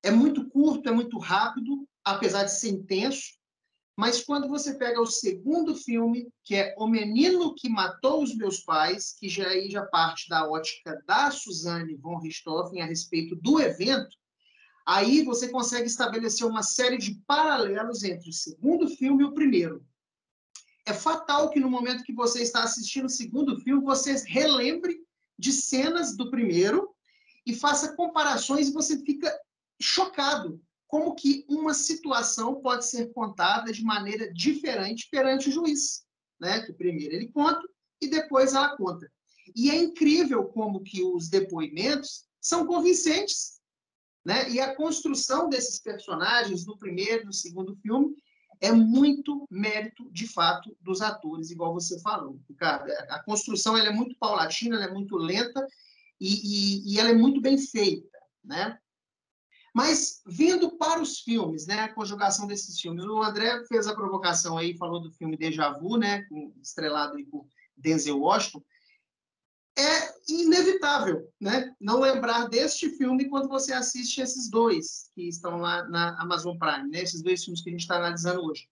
É 0.02 0.10
muito 0.10 0.50
curto, 0.50 0.86
é 0.86 0.92
muito 0.92 1.18
rápido, 1.18 1.88
apesar 2.04 2.44
de 2.44 2.52
ser 2.52 2.70
intenso, 2.70 3.32
mas 3.96 4.24
quando 4.24 4.48
você 4.48 4.74
pega 4.74 5.00
o 5.00 5.06
segundo 5.06 5.76
filme, 5.76 6.28
que 6.42 6.54
é 6.54 6.74
O 6.78 6.86
Menino 6.86 7.54
que 7.54 7.68
Matou 7.68 8.22
os 8.22 8.34
Meus 8.34 8.60
Pais, 8.60 9.14
que 9.18 9.28
já 9.28 9.46
aí 9.48 9.70
já 9.70 9.84
parte 9.84 10.28
da 10.28 10.48
ótica 10.48 11.02
da 11.06 11.30
Suzanne 11.30 11.94
von 11.96 12.18
Richthofen 12.18 12.80
a 12.80 12.86
respeito 12.86 13.36
do 13.36 13.60
evento, 13.60 14.16
aí 14.86 15.22
você 15.22 15.48
consegue 15.48 15.86
estabelecer 15.86 16.46
uma 16.46 16.62
série 16.62 16.96
de 16.96 17.14
paralelos 17.26 18.02
entre 18.02 18.30
o 18.30 18.32
segundo 18.32 18.88
filme 18.88 19.22
e 19.22 19.26
o 19.26 19.34
primeiro. 19.34 19.84
É 20.86 20.92
fatal 20.92 21.50
que 21.50 21.60
no 21.60 21.70
momento 21.70 22.02
que 22.02 22.14
você 22.14 22.42
está 22.42 22.64
assistindo 22.64 23.06
o 23.06 23.10
segundo 23.10 23.60
filme, 23.60 23.84
você 23.84 24.14
relembre 24.26 25.00
de 25.38 25.52
cenas 25.52 26.16
do 26.16 26.30
primeiro 26.30 26.92
e 27.46 27.54
faça 27.54 27.94
comparações 27.94 28.68
e 28.68 28.72
você 28.72 28.98
fica 29.04 29.32
chocado 29.80 30.60
como 30.92 31.14
que 31.14 31.46
uma 31.48 31.72
situação 31.72 32.56
pode 32.60 32.84
ser 32.84 33.14
contada 33.14 33.72
de 33.72 33.82
maneira 33.82 34.30
diferente 34.30 35.08
perante 35.10 35.48
o 35.48 35.52
juiz, 35.52 36.04
né? 36.38 36.60
Que 36.60 36.72
primeiro 36.74 37.14
ele 37.14 37.28
conta 37.28 37.66
e 37.98 38.06
depois 38.06 38.52
ela 38.52 38.76
conta. 38.76 39.10
E 39.56 39.70
é 39.70 39.74
incrível 39.74 40.44
como 40.44 40.82
que 40.82 41.02
os 41.02 41.30
depoimentos 41.30 42.26
são 42.38 42.66
convincentes, 42.66 43.58
né? 44.22 44.50
E 44.50 44.60
a 44.60 44.76
construção 44.76 45.48
desses 45.48 45.80
personagens 45.80 46.66
no 46.66 46.76
primeiro 46.76 47.24
no 47.24 47.32
segundo 47.32 47.74
filme 47.76 48.14
é 48.60 48.70
muito 48.70 49.46
mérito, 49.50 50.10
de 50.12 50.26
fato, 50.26 50.76
dos 50.78 51.00
atores, 51.00 51.50
igual 51.50 51.72
você 51.72 51.98
falou, 52.00 52.38
Ricardo. 52.46 52.92
A 53.08 53.22
construção 53.22 53.78
ela 53.78 53.88
é 53.88 53.92
muito 53.92 54.14
paulatina, 54.18 54.76
ela 54.76 54.84
é 54.84 54.92
muito 54.92 55.16
lenta 55.16 55.66
e, 56.20 56.82
e, 56.84 56.92
e 56.92 57.00
ela 57.00 57.08
é 57.08 57.14
muito 57.14 57.40
bem 57.40 57.56
feita, 57.56 58.18
né? 58.44 58.78
Mas 59.72 60.20
vindo 60.26 60.76
para 60.76 61.00
os 61.00 61.20
filmes, 61.20 61.66
né, 61.66 61.80
a 61.80 61.94
conjugação 61.94 62.46
desses 62.46 62.78
filmes, 62.78 63.04
o 63.04 63.22
André 63.22 63.64
fez 63.64 63.86
a 63.86 63.94
provocação 63.94 64.58
aí, 64.58 64.76
falou 64.76 65.00
do 65.00 65.10
filme 65.12 65.36
Deja 65.36 65.70
Vu, 65.70 65.96
né, 65.96 66.26
estrelado 66.60 67.16
por 67.30 67.46
Denzel 67.76 68.20
Washington. 68.20 68.62
É 69.78 70.12
inevitável, 70.28 71.26
né, 71.40 71.74
não 71.80 72.00
lembrar 72.00 72.46
deste 72.48 72.90
filme 72.90 73.30
quando 73.30 73.48
você 73.48 73.72
assiste 73.72 74.20
esses 74.20 74.50
dois 74.50 75.10
que 75.14 75.26
estão 75.26 75.56
lá 75.56 75.88
na 75.88 76.20
Amazon 76.20 76.58
Prime, 76.58 76.90
né, 76.90 77.00
esses 77.00 77.22
dois 77.22 77.42
filmes 77.42 77.62
que 77.62 77.70
a 77.70 77.72
gente 77.72 77.80
está 77.80 77.96
analisando 77.96 78.44
hoje. 78.44 78.68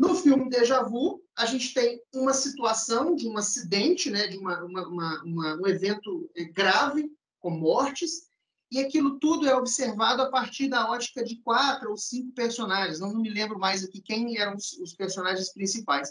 No 0.00 0.14
filme 0.14 0.48
Deja 0.48 0.82
Vu, 0.82 1.22
a 1.36 1.44
gente 1.44 1.74
tem 1.74 2.02
uma 2.14 2.32
situação 2.32 3.14
de 3.14 3.28
um 3.28 3.36
acidente, 3.36 4.10
né, 4.10 4.26
de 4.26 4.38
uma, 4.38 4.64
uma, 4.64 5.22
uma, 5.22 5.56
um 5.56 5.66
evento 5.66 6.30
grave, 6.54 7.12
com 7.38 7.50
mortes, 7.50 8.31
e 8.72 8.80
aquilo 8.80 9.18
tudo 9.18 9.46
é 9.46 9.54
observado 9.54 10.22
a 10.22 10.30
partir 10.30 10.66
da 10.66 10.90
ótica 10.90 11.22
de 11.22 11.36
quatro 11.42 11.90
ou 11.90 11.96
cinco 11.98 12.32
personagens, 12.32 13.00
não, 13.00 13.14
me 13.14 13.28
lembro 13.28 13.58
mais 13.58 13.84
aqui 13.84 14.00
quem 14.00 14.38
eram 14.38 14.56
os, 14.56 14.72
os 14.78 14.94
personagens 14.94 15.52
principais. 15.52 16.10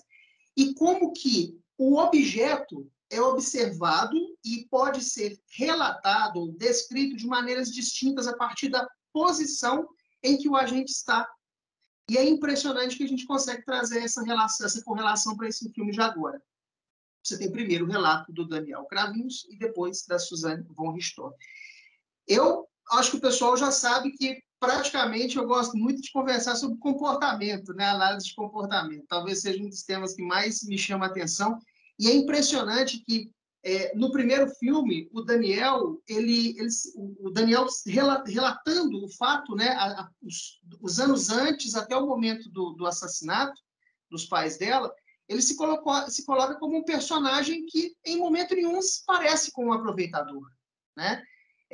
E 0.56 0.72
como 0.76 1.12
que 1.12 1.60
o 1.76 1.98
objeto 1.98 2.88
é 3.10 3.20
observado 3.20 4.16
e 4.46 4.68
pode 4.70 5.04
ser 5.04 5.42
relatado 5.50 6.38
ou 6.38 6.52
descrito 6.52 7.18
de 7.18 7.26
maneiras 7.26 7.72
distintas 7.72 8.28
a 8.28 8.38
partir 8.38 8.70
da 8.70 8.88
posição 9.12 9.90
em 10.22 10.38
que 10.38 10.48
o 10.48 10.56
agente 10.56 10.92
está. 10.92 11.28
E 12.08 12.16
é 12.16 12.24
impressionante 12.24 12.96
que 12.96 13.04
a 13.04 13.08
gente 13.08 13.26
consegue 13.26 13.66
trazer 13.66 14.04
essa 14.04 14.22
relação, 14.24 14.68
essa 14.68 14.84
correlação 14.84 15.36
para 15.36 15.48
esse 15.48 15.68
filme 15.72 15.92
de 15.92 16.00
agora. 16.00 16.40
Você 17.24 17.40
tem 17.40 17.52
primeiro 17.52 17.86
o 17.86 17.90
relato 17.90 18.32
do 18.32 18.48
Daniel 18.48 18.86
Cravinhos 18.86 19.48
e 19.50 19.58
depois 19.58 20.06
da 20.06 20.20
Suzanne 20.20 20.64
von 20.70 20.92
Richthofen. 20.92 21.40
Eu 22.32 22.66
acho 22.92 23.12
que 23.12 23.18
o 23.18 23.22
pessoal 23.22 23.58
já 23.58 23.72
sabe 23.72 24.12
que 24.12 24.42
praticamente 24.58 25.36
eu 25.36 25.46
gosto 25.46 25.76
muito 25.76 26.02
de 26.02 26.12
conversar 26.14 26.56
sobre 26.56 26.78
comportamento, 26.78 27.74
né? 27.74 27.90
Análise 27.90 28.28
de 28.28 28.36
comportamento. 28.36 29.04
Talvez 29.06 29.42
seja 29.42 29.62
um 29.62 29.68
dos 29.68 29.84
temas 29.84 30.14
que 30.14 30.24
mais 30.24 30.64
me 30.64 30.78
chama 30.78 31.08
a 31.08 31.10
atenção. 31.10 31.60
E 32.00 32.08
é 32.08 32.16
impressionante 32.16 33.00
que 33.00 33.30
é, 33.66 33.94
no 33.98 34.14
primeiro 34.14 34.48
filme 34.56 35.10
o 35.12 35.22
Daniel 35.22 36.02
ele, 36.08 36.58
ele 36.58 36.70
o 37.20 37.30
Daniel 37.32 37.68
relatando 37.86 39.04
o 39.04 39.10
fato, 39.10 39.54
né? 39.54 39.68
A, 39.72 40.04
a, 40.04 40.10
os, 40.24 40.62
os, 40.80 41.00
anos 41.02 41.30
antes 41.30 41.76
até 41.76 41.98
o 41.98 42.08
momento 42.08 42.50
do, 42.50 42.72
do 42.72 42.86
assassinato 42.86 43.60
dos 44.10 44.26
pais 44.26 44.58
dela, 44.58 44.90
ele 45.28 45.42
se, 45.42 45.58
colocou, 45.58 45.94
se 46.10 46.26
coloca 46.26 46.56
como 46.56 46.78
um 46.78 46.84
personagem 46.84 47.66
que 47.66 47.94
em 48.06 48.18
momento 48.18 48.56
nenhum 48.56 48.82
se 48.82 49.04
parece 49.06 49.52
com 49.52 49.66
um 49.66 49.74
aproveitador, 49.74 50.50
né? 50.96 51.22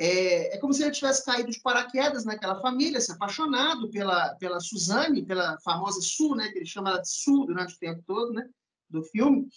É, 0.00 0.54
é, 0.54 0.58
como 0.58 0.72
se 0.72 0.82
ele 0.82 0.92
tivesse 0.92 1.24
caído 1.24 1.50
de 1.50 1.60
paraquedas 1.60 2.24
naquela 2.24 2.60
família, 2.60 3.00
se 3.00 3.10
apaixonado 3.10 3.90
pela, 3.90 4.34
pela 4.36 4.60
Suzane, 4.60 5.26
pela 5.26 5.58
famosa 5.58 6.00
Su, 6.00 6.36
né, 6.36 6.48
que 6.50 6.58
ele 6.58 6.66
chama 6.66 6.90
ela 6.90 7.02
de 7.02 7.10
Su 7.10 7.44
durante 7.46 7.74
o 7.74 7.78
tempo 7.78 8.00
todo 8.06 8.32
né, 8.32 8.48
do 8.88 9.02
filme, 9.02 9.48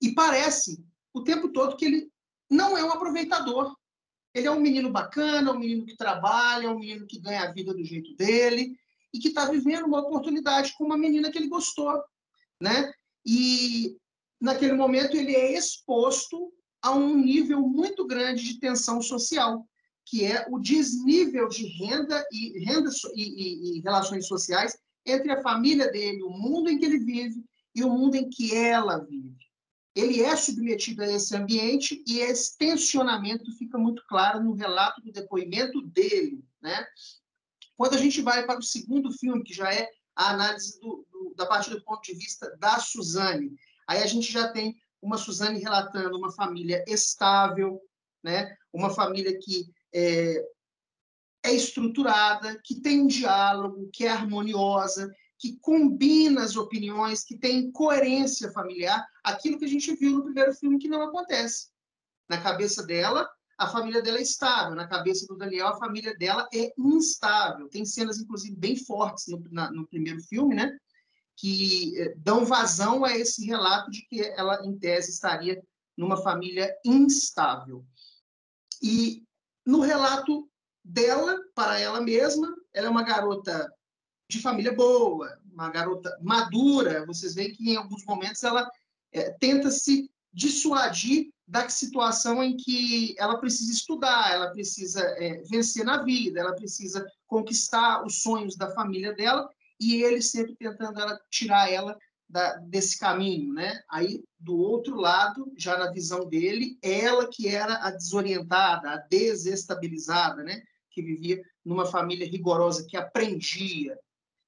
e 0.00 0.14
parece 0.14 0.82
o 1.12 1.22
tempo 1.22 1.50
todo 1.50 1.76
que 1.76 1.84
ele 1.84 2.10
não 2.50 2.78
é 2.78 2.82
um 2.82 2.90
aproveitador. 2.90 3.76
Ele 4.34 4.46
é 4.46 4.50
um 4.50 4.60
menino 4.60 4.90
bacana, 4.90 5.52
um 5.52 5.58
menino 5.58 5.84
que 5.84 5.96
trabalha, 5.96 6.70
um 6.70 6.78
menino 6.78 7.06
que 7.06 7.20
ganha 7.20 7.42
a 7.42 7.52
vida 7.52 7.74
do 7.74 7.84
jeito 7.84 8.14
dele 8.16 8.74
e 9.12 9.18
que 9.18 9.28
está 9.28 9.44
vivendo 9.44 9.84
uma 9.84 10.00
oportunidade 10.00 10.72
com 10.78 10.84
uma 10.84 10.96
menina 10.96 11.30
que 11.30 11.36
ele 11.36 11.48
gostou, 11.48 12.02
né? 12.58 12.90
E 13.26 13.98
naquele 14.40 14.72
momento 14.72 15.14
ele 15.14 15.36
é 15.36 15.52
exposto 15.52 16.50
a 16.82 16.92
um 16.92 17.16
nível 17.16 17.60
muito 17.60 18.06
grande 18.06 18.42
de 18.42 18.58
tensão 18.58 19.00
social, 19.00 19.66
que 20.04 20.24
é 20.24 20.46
o 20.50 20.58
desnível 20.58 21.48
de 21.48 21.66
renda 21.66 22.26
e, 22.32 22.64
renda 22.64 22.90
e, 23.14 23.22
e, 23.22 23.78
e 23.78 23.80
relações 23.80 24.26
sociais 24.26 24.76
entre 25.06 25.30
a 25.30 25.40
família 25.40 25.90
dele, 25.90 26.22
o 26.22 26.30
mundo 26.30 26.68
em 26.68 26.78
que 26.78 26.84
ele 26.84 26.98
vive 26.98 27.44
e 27.74 27.82
o 27.82 27.90
mundo 27.90 28.16
em 28.16 28.28
que 28.28 28.54
ela 28.54 28.98
vive. 28.98 29.36
Ele 29.94 30.22
é 30.22 30.34
submetido 30.36 31.02
a 31.02 31.06
esse 31.06 31.36
ambiente 31.36 32.02
e 32.06 32.18
esse 32.18 32.56
tensionamento 32.56 33.52
fica 33.56 33.78
muito 33.78 34.02
claro 34.08 34.42
no 34.42 34.54
relato 34.54 35.00
do 35.02 35.12
depoimento 35.12 35.82
dele. 35.82 36.42
Né? 36.60 36.86
Quando 37.76 37.94
a 37.94 37.98
gente 37.98 38.22
vai 38.22 38.44
para 38.44 38.58
o 38.58 38.62
segundo 38.62 39.12
filme, 39.12 39.44
que 39.44 39.52
já 39.52 39.72
é 39.72 39.88
a 40.16 40.30
análise 40.30 40.80
do, 40.80 41.06
do, 41.10 41.34
da 41.36 41.46
partir 41.46 41.70
do 41.70 41.82
ponto 41.82 42.02
de 42.02 42.14
vista 42.14 42.56
da 42.58 42.78
Suzane, 42.78 43.54
aí 43.86 44.02
a 44.02 44.06
gente 44.06 44.32
já 44.32 44.48
tem 44.48 44.76
uma 45.02 45.18
Suzane 45.18 45.58
relatando 45.58 46.16
uma 46.16 46.30
família 46.30 46.84
estável, 46.86 47.80
né? 48.22 48.56
uma 48.72 48.90
família 48.90 49.36
que 49.38 49.68
é, 49.92 50.46
é 51.44 51.52
estruturada, 51.52 52.58
que 52.64 52.80
tem 52.80 53.02
um 53.02 53.06
diálogo, 53.08 53.90
que 53.92 54.06
é 54.06 54.10
harmoniosa, 54.10 55.12
que 55.38 55.58
combina 55.60 56.44
as 56.44 56.56
opiniões, 56.56 57.24
que 57.24 57.36
tem 57.36 57.72
coerência 57.72 58.52
familiar, 58.52 59.04
aquilo 59.24 59.58
que 59.58 59.64
a 59.64 59.68
gente 59.68 59.92
viu 59.96 60.12
no 60.12 60.24
primeiro 60.24 60.54
filme 60.54 60.78
que 60.78 60.88
não 60.88 61.02
acontece. 61.02 61.68
Na 62.30 62.40
cabeça 62.40 62.86
dela, 62.86 63.28
a 63.58 63.66
família 63.68 64.00
dela 64.00 64.18
é 64.18 64.22
estável, 64.22 64.76
na 64.76 64.86
cabeça 64.86 65.26
do 65.26 65.36
Daniel, 65.36 65.68
a 65.68 65.76
família 65.76 66.16
dela 66.16 66.48
é 66.54 66.72
instável. 66.78 67.68
Tem 67.68 67.84
cenas, 67.84 68.20
inclusive, 68.20 68.54
bem 68.54 68.76
fortes 68.76 69.26
no, 69.26 69.42
na, 69.50 69.70
no 69.72 69.86
primeiro 69.86 70.22
filme, 70.22 70.54
né? 70.54 70.78
Que 71.36 71.98
eh, 71.98 72.14
dão 72.18 72.44
vazão 72.44 73.04
a 73.04 73.16
esse 73.16 73.44
relato 73.46 73.90
de 73.90 74.02
que 74.02 74.20
ela, 74.22 74.64
em 74.64 74.78
tese, 74.78 75.10
estaria 75.10 75.62
numa 75.96 76.16
família 76.16 76.74
instável. 76.84 77.84
E 78.82 79.24
no 79.64 79.80
relato 79.80 80.48
dela, 80.84 81.38
para 81.54 81.78
ela 81.78 82.00
mesma, 82.00 82.54
ela 82.72 82.88
é 82.88 82.90
uma 82.90 83.02
garota 83.02 83.72
de 84.28 84.40
família 84.40 84.74
boa, 84.74 85.38
uma 85.52 85.70
garota 85.70 86.16
madura. 86.20 87.06
Vocês 87.06 87.34
veem 87.34 87.52
que 87.52 87.70
em 87.70 87.76
alguns 87.76 88.04
momentos 88.04 88.42
ela 88.42 88.68
é, 89.12 89.30
tenta 89.30 89.70
se 89.70 90.10
dissuadir 90.32 91.30
da 91.46 91.68
situação 91.68 92.42
em 92.42 92.56
que 92.56 93.14
ela 93.18 93.36
precisa 93.38 93.70
estudar, 93.72 94.32
ela 94.32 94.50
precisa 94.50 95.00
é, 95.18 95.42
vencer 95.42 95.84
na 95.84 96.02
vida, 96.02 96.40
ela 96.40 96.54
precisa 96.54 97.06
conquistar 97.26 98.04
os 98.06 98.22
sonhos 98.22 98.56
da 98.56 98.70
família 98.70 99.12
dela 99.12 99.50
e 99.82 100.02
ele 100.02 100.22
sempre 100.22 100.54
tentando 100.56 101.00
ela, 101.00 101.18
tirar 101.30 101.70
ela 101.70 101.98
da, 102.28 102.56
desse 102.56 102.98
caminho, 102.98 103.52
né? 103.52 103.82
Aí, 103.90 104.24
do 104.38 104.56
outro 104.56 104.96
lado, 104.96 105.52
já 105.56 105.76
na 105.76 105.90
visão 105.90 106.26
dele, 106.26 106.78
ela 106.80 107.28
que 107.28 107.48
era 107.48 107.74
a 107.86 107.90
desorientada, 107.90 108.90
a 108.90 108.96
desestabilizada, 108.96 110.42
né? 110.42 110.62
Que 110.90 111.02
vivia 111.02 111.42
numa 111.64 111.84
família 111.84 112.26
rigorosa, 112.26 112.86
que 112.86 112.96
aprendia. 112.96 113.98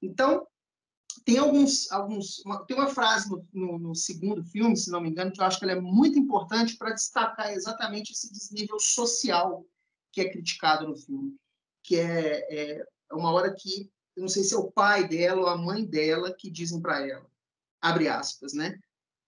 Então, 0.00 0.47
tem 1.25 1.38
alguns, 1.38 1.91
alguns 1.91 2.38
uma, 2.45 2.64
tem 2.64 2.76
uma 2.76 2.88
frase 2.88 3.31
no, 3.31 3.47
no, 3.53 3.79
no, 3.79 3.95
segundo 3.95 4.43
filme, 4.45 4.76
se 4.76 4.91
não 4.91 5.00
me 5.00 5.11
engano, 5.11 5.33
que 5.33 5.41
eu 5.41 5.45
acho 5.45 5.59
que 5.59 5.64
ela 5.64 5.73
é 5.73 5.81
muito 5.81 6.19
importante 6.19 6.76
para 6.76 6.93
destacar 6.93 7.53
exatamente 7.53 8.12
esse 8.12 8.33
desnível 8.33 8.79
social 8.79 9.64
que 10.12 10.21
é 10.21 10.31
criticado 10.31 10.88
no 10.88 10.97
filme, 10.97 11.35
que 11.83 11.97
é, 11.97 12.79
é 12.79 12.87
uma 13.12 13.33
hora 13.33 13.55
que 13.55 13.91
eu 14.16 14.23
não 14.23 14.28
sei 14.28 14.44
se 14.44 14.54
é 14.54 14.59
o 14.59 14.71
pai 14.71 15.09
dela 15.09 15.40
ou 15.42 15.49
a 15.49 15.56
mãe 15.56 15.85
dela 15.85 16.33
que 16.33 16.50
dizem 16.50 16.80
para 16.80 17.06
ela, 17.06 17.26
abre 17.80 18.09
aspas, 18.09 18.52
né? 18.52 18.78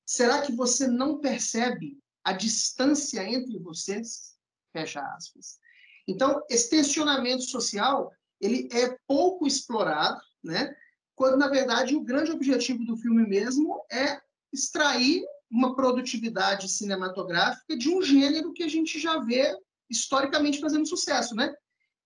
Será 0.05 0.43
que 0.43 0.53
você 0.53 0.87
não 0.87 1.19
percebe 1.19 1.99
a 2.23 2.33
distância 2.33 3.23
entre 3.29 3.59
vocês? 3.59 4.37
Fecha 4.73 5.01
aspas. 5.01 5.59
Então, 6.07 6.43
esse 6.49 6.71
tensionamento 6.71 7.43
social, 7.43 8.13
ele 8.41 8.69
é 8.73 8.97
pouco 9.07 9.47
explorado, 9.47 10.21
né? 10.43 10.75
Quando, 11.17 11.37
na 11.37 11.49
verdade, 11.49 11.97
o 11.97 12.05
grande 12.05 12.31
objetivo 12.31 12.85
do 12.85 12.97
filme 12.97 13.27
mesmo 13.27 13.85
é 13.91 14.21
extrair 14.53 15.25
uma 15.51 15.75
produtividade 15.75 16.69
cinematográfica 16.69 17.77
de 17.77 17.89
um 17.89 18.03
gênero 18.03 18.53
que 18.53 18.63
a 18.63 18.69
gente 18.69 18.99
já 19.01 19.19
vê 19.19 19.57
historicamente 19.89 20.61
fazendo 20.61 20.87
sucesso, 20.87 21.35
né? 21.35 21.55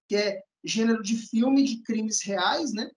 Que 0.08 0.16
é 0.16 0.42
gênero 0.64 1.02
de 1.02 1.16
filme 1.16 1.62
de 1.64 1.82
crimes 1.82 2.22
reais, 2.22 2.72
né? 2.72 2.90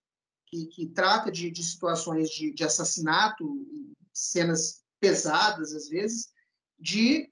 Que, 0.47 0.65
que 0.67 0.87
trata 0.87 1.31
de, 1.31 1.49
de 1.49 1.63
situações 1.63 2.29
de, 2.29 2.53
de 2.53 2.63
assassinato, 2.63 3.65
cenas 4.13 4.83
pesadas 4.99 5.73
às 5.73 5.89
vezes, 5.89 6.31
de 6.79 7.29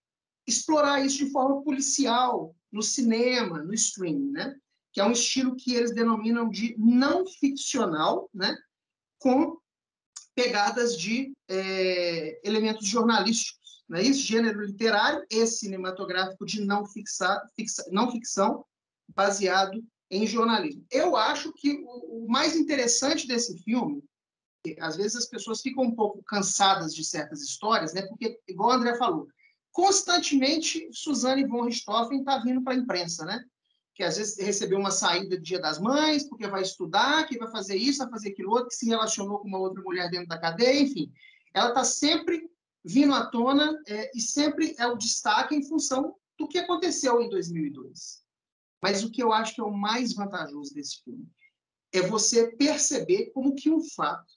explorar 0.48 1.06
isso 1.06 1.18
de 1.18 1.32
forma 1.32 1.64
policial 1.64 2.56
no 2.72 2.82
cinema, 2.82 3.64
no 3.64 3.74
streaming, 3.74 4.32
né? 4.32 4.56
Que 4.92 5.00
é 5.00 5.06
um 5.06 5.12
estilo 5.12 5.56
que 5.56 5.74
eles 5.74 5.94
denominam 5.94 6.50
de 6.50 6.76
não 6.78 7.26
ficcional, 7.26 8.30
né? 8.34 8.56
Com 9.20 9.58
pegadas 10.34 10.98
de 10.98 11.34
é, 11.50 12.40
elementos 12.48 12.88
jornalísticos, 12.88 13.84
né? 13.88 14.02
Isso, 14.02 14.26
gênero 14.26 14.62
literário 14.62 15.26
e 15.30 15.46
cinematográfico 15.46 16.46
de 16.46 16.66
não, 16.66 16.86
fixa, 16.86 17.42
fixa, 17.56 17.86
não 17.92 18.12
ficção, 18.12 18.66
baseado 19.14 19.84
em 20.12 20.28
jornalismo. 20.28 20.86
Eu 20.92 21.16
acho 21.16 21.54
que 21.54 21.82
o, 21.86 22.26
o 22.26 22.30
mais 22.30 22.56
interessante 22.56 23.26
desse 23.26 23.58
filme, 23.64 24.04
às 24.80 24.98
vezes 24.98 25.16
as 25.16 25.26
pessoas 25.26 25.62
ficam 25.62 25.86
um 25.86 25.96
pouco 25.96 26.22
cansadas 26.24 26.94
de 26.94 27.04
certas 27.04 27.42
histórias, 27.42 27.94
né? 27.94 28.02
Porque, 28.04 28.38
igual 28.48 28.70
o 28.70 28.74
André 28.74 28.96
falou, 28.98 29.28
constantemente 29.72 30.88
Suzane 30.92 31.48
von 31.48 31.64
Richthofen 31.64 32.20
está 32.20 32.38
vindo 32.40 32.62
para 32.62 32.74
a 32.74 32.78
imprensa, 32.78 33.26
né? 33.26 33.44
Que 33.96 34.04
às 34.04 34.18
vezes 34.18 34.38
recebeu 34.38 34.78
uma 34.78 34.92
saída 34.92 35.38
do 35.38 35.42
Dia 35.42 35.60
das 35.60 35.80
Mães, 35.80 36.28
porque 36.28 36.46
vai 36.46 36.62
estudar, 36.62 37.26
que 37.26 37.40
vai 37.40 37.50
fazer 37.50 37.78
isso, 37.78 38.00
vai 38.00 38.10
fazer 38.10 38.30
aquilo 38.30 38.52
outro, 38.52 38.68
que 38.68 38.76
se 38.76 38.88
relacionou 38.88 39.40
com 39.40 39.48
uma 39.48 39.60
outra 39.60 39.82
mulher 39.82 40.12
dentro 40.12 40.28
da 40.28 40.38
cadeia, 40.38 40.82
enfim. 40.82 41.12
Ela 41.54 41.70
está 41.70 41.86
sempre 41.86 42.50
vindo 42.84 43.14
à 43.14 43.26
tona 43.28 43.80
é, 43.88 44.12
e 44.16 44.20
sempre 44.20 44.76
é 44.78 44.88
o 44.88 44.98
destaque 44.98 45.56
em 45.56 45.64
função 45.64 46.16
do 46.38 46.48
que 46.48 46.58
aconteceu 46.58 47.22
em 47.22 47.30
2002. 47.30 48.21
Mas 48.82 49.04
o 49.04 49.12
que 49.12 49.22
eu 49.22 49.32
acho 49.32 49.54
que 49.54 49.62
é 49.62 49.64
o 49.64 49.72
mais 49.72 50.14
vantajoso 50.14 50.74
desse 50.74 51.04
filme 51.04 51.28
é 51.94 52.02
você 52.02 52.56
perceber 52.56 53.32
como 53.34 53.56
que 53.56 53.70
um 53.70 53.82
fato 53.82 54.34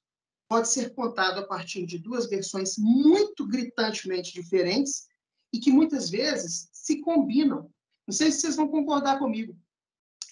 pode 0.48 0.68
ser 0.68 0.94
contado 0.94 1.38
a 1.38 1.46
partir 1.46 1.86
de 1.86 1.98
duas 1.98 2.28
versões 2.28 2.76
muito 2.76 3.46
gritantemente 3.46 4.32
diferentes 4.32 5.06
e 5.52 5.58
que 5.58 5.70
muitas 5.70 6.10
vezes 6.10 6.68
se 6.72 7.00
combinam. 7.00 7.70
Não 8.06 8.12
sei 8.14 8.30
se 8.30 8.40
vocês 8.40 8.56
vão 8.56 8.68
concordar 8.68 9.18
comigo. 9.18 9.56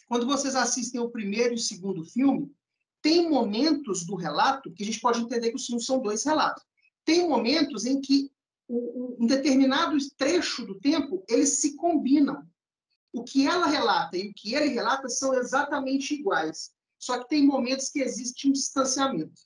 Quando 0.07 0.27
vocês 0.27 0.55
assistem 0.55 1.01
o 1.01 1.11
primeiro 1.11 1.55
e 1.55 1.57
o 1.57 1.59
segundo 1.59 2.05
filme, 2.05 2.53
tem 3.01 3.31
momentos 3.31 4.05
do 4.05 4.15
relato 4.15 4.73
que 4.73 4.83
a 4.83 4.87
gente 4.87 5.01
pode 5.01 5.21
entender 5.21 5.51
que 5.51 5.57
os 5.57 5.67
filmes 5.67 5.87
são 5.87 6.01
dois 6.01 6.25
relatos. 6.25 6.63
Tem 7.05 7.27
momentos 7.27 7.87
em 7.87 8.01
que 8.01 8.31
um 8.69 9.27
determinado 9.27 9.97
trecho 10.17 10.65
do 10.67 10.79
tempo 10.79 11.25
eles 11.29 11.61
se 11.61 11.77
combinam. 11.77 12.47
O 13.13 13.23
que 13.23 13.47
ela 13.47 13.67
relata 13.67 14.17
e 14.17 14.29
o 14.29 14.35
que 14.35 14.55
ele 14.55 14.69
relata 14.69 15.09
são 15.09 15.35
exatamente 15.35 16.15
iguais. 16.15 16.71
Só 16.99 17.19
que 17.19 17.29
tem 17.29 17.47
momentos 17.47 17.91
que 17.91 18.01
existe 18.01 18.49
um 18.49 18.53
distanciamento. 18.53 19.41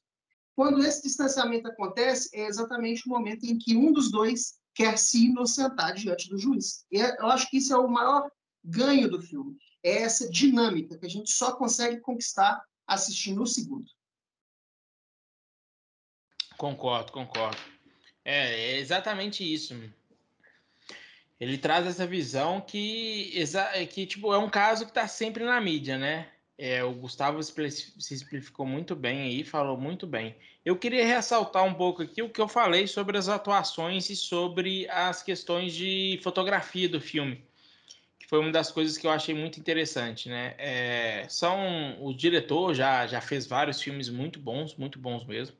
Quando 0.54 0.82
esse 0.85 1.02
distanciamento 1.02 1.68
acontece, 1.68 2.30
é 2.32 2.46
exatamente 2.46 3.06
o 3.06 3.11
momento 3.11 3.44
em 3.44 3.58
que 3.58 3.76
um 3.76 3.92
dos 3.92 4.11
dois 4.11 4.58
quer 4.75 4.99
se 4.99 5.26
inocentar 5.26 5.94
diante 5.94 6.28
do 6.28 6.38
juiz. 6.38 6.84
E 6.90 7.00
é, 7.00 7.17
eu 7.19 7.26
acho 7.26 7.49
que 7.50 7.56
isso 7.56 7.73
é 7.73 7.78
o 7.78 7.88
maior 7.88 8.30
ganho 8.62 9.10
do 9.10 9.21
filme. 9.21 9.56
É 9.82 10.02
essa 10.02 10.28
dinâmica 10.30 10.99
que 10.99 11.06
a 11.06 11.10
gente 11.10 11.30
só 11.30 11.56
consegue 11.56 12.00
conquistar 12.00 12.62
assistindo 12.86 13.43
o 13.43 13.47
segundo. 13.47 13.90
Concordo, 16.56 17.12
concordo. 17.12 17.58
É, 18.25 18.73
é 18.73 18.78
exatamente 18.78 19.43
isso. 19.45 19.75
Ele 21.38 21.58
traz 21.58 21.86
essa 21.86 22.06
visão 22.06 22.60
que, 22.60 23.32
que 23.90 24.06
tipo, 24.06 24.32
é 24.32 24.38
um 24.38 24.49
caso 24.49 24.84
que 24.84 24.90
está 24.90 25.06
sempre 25.06 25.44
na 25.44 25.60
mídia, 25.60 25.99
né? 25.99 26.28
É, 26.58 26.82
o 26.82 26.92
Gustavo 26.92 27.42
se 27.42 28.14
explificou 28.14 28.64
muito 28.64 28.96
bem 28.96 29.20
aí, 29.22 29.44
falou 29.44 29.76
muito 29.76 30.06
bem. 30.06 30.34
Eu 30.64 30.76
queria 30.76 31.04
ressaltar 31.04 31.64
um 31.64 31.75
pouco 31.75 32.02
aqui 32.02 32.22
o 32.22 32.30
que 32.30 32.40
eu 32.40 32.49
falei 32.49 32.86
sobre 32.86 33.18
as 33.18 33.28
atuações 33.28 34.08
e 34.08 34.16
sobre 34.16 34.88
as 34.88 35.22
questões 35.22 35.75
de 35.75 36.18
fotografia 36.22 36.88
do 36.88 36.99
filme, 36.99 37.44
que 38.18 38.26
foi 38.26 38.38
uma 38.38 38.50
das 38.50 38.72
coisas 38.72 38.96
que 38.96 39.06
eu 39.06 39.10
achei 39.10 39.34
muito 39.34 39.60
interessante, 39.60 40.30
né? 40.30 40.54
É, 40.56 41.26
são 41.28 42.02
o 42.02 42.14
diretor 42.14 42.75
já 42.75 43.06
já 43.06 43.20
fez 43.20 43.46
vários 43.46 43.82
filmes 43.82 44.08
muito 44.08 44.40
bons, 44.40 44.75
muito 44.76 44.99
bons 44.99 45.26
mesmo. 45.26 45.54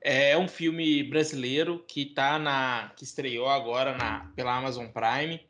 É, 0.00 0.36
um 0.36 0.46
filme 0.46 1.02
brasileiro 1.02 1.84
que 1.86 2.06
tá 2.06 2.38
na 2.38 2.92
que 2.96 3.04
estreou 3.04 3.48
agora 3.48 3.96
na 3.96 4.32
pela 4.36 4.56
Amazon 4.56 4.86
Prime 4.88 5.40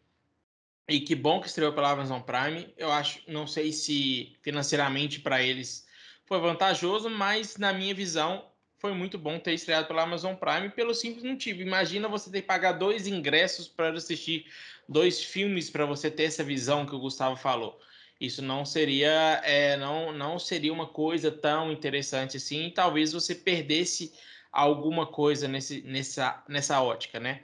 e 0.89 1.01
que 1.01 1.15
bom 1.15 1.41
que 1.41 1.49
estreou 1.49 1.73
pela 1.73 1.91
Amazon 1.91 2.21
Prime. 2.21 2.73
Eu 2.77 2.93
acho, 2.93 3.21
não 3.27 3.47
sei 3.47 3.73
se 3.73 4.37
financeiramente 4.43 5.21
para 5.21 5.43
eles 5.43 5.87
foi 6.27 6.41
vantajoso, 6.41 7.09
mas 7.09 7.57
na 7.57 7.73
minha 7.73 7.95
visão 7.95 8.51
foi 8.79 8.93
muito 8.93 9.19
bom 9.19 9.39
ter 9.39 9.55
estreado 9.55 9.89
pela 9.89 10.03
Amazon 10.03 10.35
Prime 10.35 10.71
pelo 10.71 10.95
simples 10.95 11.25
motivo. 11.25 11.63
Imagina 11.63 12.09
você 12.09 12.31
ter 12.31 12.43
que 12.43 12.47
pagar 12.47 12.73
dois 12.73 13.07
ingressos 13.07 13.69
para 13.69 13.91
assistir 13.91 14.47
dois 14.89 15.23
filmes 15.23 15.71
para 15.71 15.87
você 15.87 16.11
ter 16.11 16.25
essa 16.25 16.45
visão 16.45 16.87
que 16.87 16.95
o 16.95 16.99
Gustavo 16.99 17.37
falou. 17.37 17.81
Isso 18.21 18.41
não 18.43 18.65
seria, 18.65 19.41
é, 19.45 19.77
não, 19.77 20.13
não 20.13 20.39
seria 20.39 20.73
uma 20.73 20.87
coisa 20.87 21.31
tão 21.31 21.71
interessante 21.71 22.37
assim. 22.37 22.71
Talvez 22.75 23.13
você 23.13 23.35
perdesse 23.35 24.13
alguma 24.61 25.07
coisa 25.07 25.47
nesse, 25.47 25.83
nessa, 25.83 26.43
nessa 26.49 26.81
ótica, 26.81 27.21
né? 27.21 27.43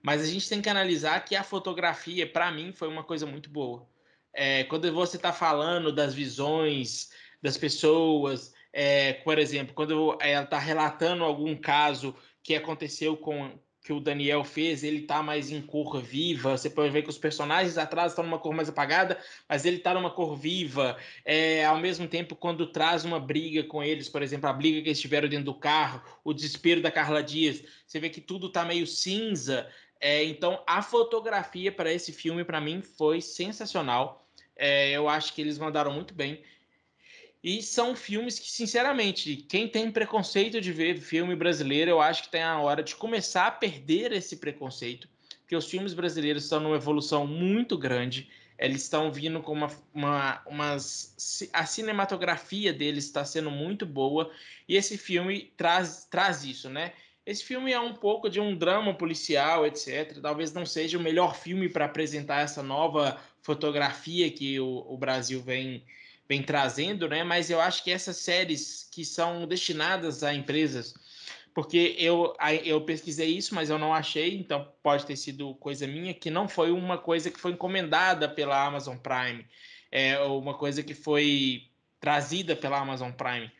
Mas 0.00 0.22
a 0.22 0.26
gente 0.26 0.48
tem 0.48 0.62
que 0.62 0.68
analisar 0.68 1.24
que 1.24 1.34
a 1.34 1.44
fotografia, 1.44 2.26
para 2.26 2.50
mim, 2.50 2.72
foi 2.72 2.88
uma 2.88 3.04
coisa 3.04 3.26
muito 3.26 3.50
boa. 3.50 3.86
É, 4.32 4.64
quando 4.64 4.90
você 4.92 5.16
está 5.16 5.32
falando 5.32 5.92
das 5.92 6.14
visões 6.14 7.10
das 7.42 7.58
pessoas, 7.58 8.54
é, 8.72 9.14
por 9.14 9.38
exemplo, 9.38 9.74
quando 9.74 10.16
ela 10.20 10.44
está 10.44 10.58
relatando 10.58 11.24
algum 11.24 11.56
caso 11.56 12.14
que 12.42 12.54
aconteceu 12.54 13.16
com 13.16 13.58
que 13.82 13.92
o 13.92 13.98
Daniel 13.98 14.44
fez, 14.44 14.84
ele 14.84 14.98
está 14.98 15.22
mais 15.22 15.50
em 15.50 15.60
cor 15.60 16.00
viva. 16.00 16.56
Você 16.56 16.70
pode 16.70 16.90
ver 16.90 17.02
que 17.02 17.10
os 17.10 17.18
personagens 17.18 17.76
atrás 17.76 18.12
estão 18.12 18.24
numa 18.24 18.38
cor 18.38 18.54
mais 18.54 18.68
apagada, 18.68 19.18
mas 19.48 19.64
ele 19.64 19.78
está 19.78 19.92
numa 19.92 20.10
cor 20.10 20.36
viva. 20.36 20.96
É, 21.24 21.64
ao 21.64 21.78
mesmo 21.78 22.06
tempo, 22.06 22.36
quando 22.36 22.66
traz 22.66 23.04
uma 23.04 23.18
briga 23.18 23.64
com 23.64 23.82
eles, 23.82 24.08
por 24.08 24.22
exemplo, 24.22 24.48
a 24.48 24.52
briga 24.52 24.80
que 24.82 24.88
eles 24.88 25.00
tiveram 25.00 25.28
dentro 25.28 25.46
do 25.46 25.54
carro, 25.54 26.00
o 26.22 26.32
desespero 26.32 26.80
da 26.80 26.92
Carla 26.92 27.22
Dias, 27.22 27.64
você 27.84 27.98
vê 27.98 28.08
que 28.08 28.20
tudo 28.20 28.46
está 28.46 28.64
meio 28.64 28.86
cinza. 28.86 29.68
É, 30.00 30.22
então, 30.24 30.62
a 30.66 30.80
fotografia 30.80 31.72
para 31.72 31.92
esse 31.92 32.12
filme, 32.12 32.44
para 32.44 32.60
mim, 32.60 32.82
foi 32.82 33.20
sensacional. 33.20 34.28
É, 34.54 34.92
eu 34.92 35.08
acho 35.08 35.34
que 35.34 35.40
eles 35.40 35.58
mandaram 35.58 35.92
muito 35.92 36.14
bem. 36.14 36.40
E 37.42 37.60
são 37.60 37.96
filmes 37.96 38.38
que, 38.38 38.50
sinceramente, 38.50 39.36
quem 39.36 39.66
tem 39.68 39.90
preconceito 39.90 40.60
de 40.60 40.72
ver 40.72 40.98
filme 40.98 41.34
brasileiro, 41.34 41.90
eu 41.90 42.00
acho 42.00 42.22
que 42.22 42.30
tem 42.30 42.42
a 42.42 42.60
hora 42.60 42.82
de 42.82 42.94
começar 42.94 43.46
a 43.46 43.50
perder 43.50 44.12
esse 44.12 44.36
preconceito, 44.36 45.08
porque 45.40 45.56
os 45.56 45.68
filmes 45.68 45.92
brasileiros 45.92 46.44
estão 46.44 46.60
numa 46.60 46.76
evolução 46.76 47.26
muito 47.26 47.76
grande. 47.76 48.30
Eles 48.56 48.82
estão 48.82 49.10
vindo 49.10 49.40
com 49.40 49.52
uma, 49.52 49.70
uma 49.92 50.42
umas, 50.46 51.48
a 51.52 51.66
cinematografia 51.66 52.72
deles 52.72 53.06
está 53.06 53.24
sendo 53.24 53.50
muito 53.50 53.84
boa 53.84 54.30
e 54.68 54.76
esse 54.76 54.96
filme 54.96 55.52
traz, 55.56 56.06
traz 56.08 56.44
isso, 56.44 56.70
né? 56.70 56.92
Esse 57.24 57.44
filme 57.44 57.72
é 57.72 57.78
um 57.78 57.94
pouco 57.94 58.28
de 58.28 58.40
um 58.40 58.56
drama 58.56 58.94
policial, 58.94 59.64
etc. 59.64 60.18
Talvez 60.20 60.52
não 60.52 60.66
seja 60.66 60.98
o 60.98 61.00
melhor 61.00 61.36
filme 61.36 61.68
para 61.68 61.84
apresentar 61.84 62.40
essa 62.40 62.62
nova 62.62 63.20
fotografia 63.42 64.30
que 64.30 64.58
o, 64.58 64.84
o, 64.88 64.96
Brasil 64.96 65.40
vem, 65.40 65.84
vem 66.32 66.42
trazendo, 66.42 67.06
né? 67.06 67.22
Mas 67.22 67.50
eu 67.50 67.60
acho 67.60 67.84
que 67.84 67.90
essas 67.90 68.16
séries 68.16 68.88
que 68.90 69.04
são 69.04 69.46
destinadas 69.46 70.22
a 70.22 70.32
empresas, 70.32 70.94
porque 71.52 71.94
eu, 71.98 72.34
eu 72.64 72.80
pesquisei 72.80 73.36
isso, 73.36 73.54
mas 73.54 73.68
eu 73.68 73.78
não 73.78 73.92
achei, 73.92 74.38
então 74.38 74.66
pode 74.82 75.04
ter 75.04 75.16
sido 75.16 75.54
coisa 75.56 75.86
minha, 75.86 76.14
que 76.14 76.30
não 76.30 76.48
foi 76.48 76.72
uma 76.72 76.96
coisa 76.96 77.30
que 77.30 77.38
foi 77.38 77.52
encomendada 77.52 78.26
pela 78.30 78.64
Amazon 78.64 78.96
Prime, 78.96 79.46
é 79.90 80.18
uma 80.20 80.54
coisa 80.54 80.82
que 80.82 80.94
foi 80.94 81.68
trazida 82.00 82.56
pela 82.56 82.80
Amazon 82.80 83.12
Prime. 83.12 83.52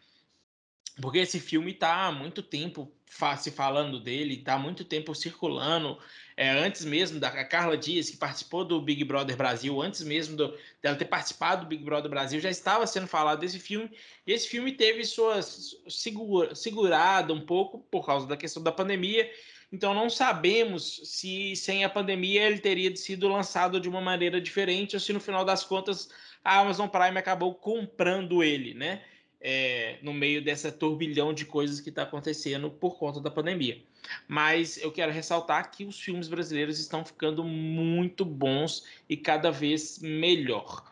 Porque 0.98 1.18
esse 1.18 1.38
filme 1.38 1.72
está 1.72 2.06
há 2.06 2.12
muito 2.12 2.42
tempo 2.42 2.90
se 3.36 3.50
falando 3.50 4.00
dele, 4.00 4.34
está 4.34 4.54
há 4.54 4.58
muito 4.58 4.84
tempo 4.84 5.14
circulando. 5.14 5.98
É, 6.36 6.48
antes 6.48 6.84
mesmo 6.84 7.20
da 7.20 7.30
Carla 7.44 7.76
Dias, 7.76 8.08
que 8.08 8.16
participou 8.16 8.64
do 8.64 8.80
Big 8.80 9.04
Brother 9.04 9.36
Brasil, 9.36 9.80
antes 9.82 10.02
mesmo 10.02 10.36
do, 10.36 10.56
dela 10.80 10.96
ter 10.96 11.04
participado 11.04 11.62
do 11.62 11.68
Big 11.68 11.84
Brother 11.84 12.10
Brasil, 12.10 12.40
já 12.40 12.50
estava 12.50 12.86
sendo 12.86 13.06
falado 13.06 13.40
desse 13.40 13.58
filme. 13.58 13.90
E 14.26 14.32
esse 14.32 14.48
filme 14.48 14.72
teve 14.72 15.04
sua 15.04 15.40
segura, 15.42 16.54
segurada 16.54 17.32
um 17.34 17.44
pouco 17.44 17.80
por 17.90 18.06
causa 18.06 18.26
da 18.26 18.36
questão 18.36 18.62
da 18.62 18.72
pandemia. 18.72 19.30
Então 19.70 19.94
não 19.94 20.10
sabemos 20.10 21.00
se 21.04 21.54
sem 21.56 21.84
a 21.84 21.88
pandemia 21.88 22.46
ele 22.46 22.58
teria 22.58 22.94
sido 22.94 23.28
lançado 23.28 23.80
de 23.80 23.88
uma 23.88 24.00
maneira 24.00 24.40
diferente 24.40 24.96
ou 24.96 25.00
se 25.00 25.12
no 25.12 25.20
final 25.20 25.44
das 25.44 25.64
contas 25.64 26.10
a 26.44 26.58
Amazon 26.58 26.88
Prime 26.88 27.18
acabou 27.18 27.54
comprando 27.54 28.42
ele, 28.42 28.74
né? 28.74 29.02
É, 29.42 29.98
no 30.02 30.14
meio 30.14 30.42
dessa 30.42 30.70
turbilhão 30.70 31.34
de 31.34 31.44
coisas 31.44 31.80
que 31.80 31.88
está 31.88 32.04
acontecendo 32.04 32.70
por 32.70 32.96
conta 32.96 33.20
da 33.20 33.30
pandemia. 33.30 33.82
Mas 34.28 34.76
eu 34.78 34.92
quero 34.92 35.12
ressaltar 35.12 35.70
que 35.70 35.84
os 35.84 36.00
filmes 36.00 36.28
brasileiros 36.28 36.78
estão 36.78 37.04
ficando 37.04 37.42
muito 37.42 38.24
bons 38.24 38.84
e 39.08 39.16
cada 39.16 39.50
vez 39.50 39.98
melhor. 39.98 40.90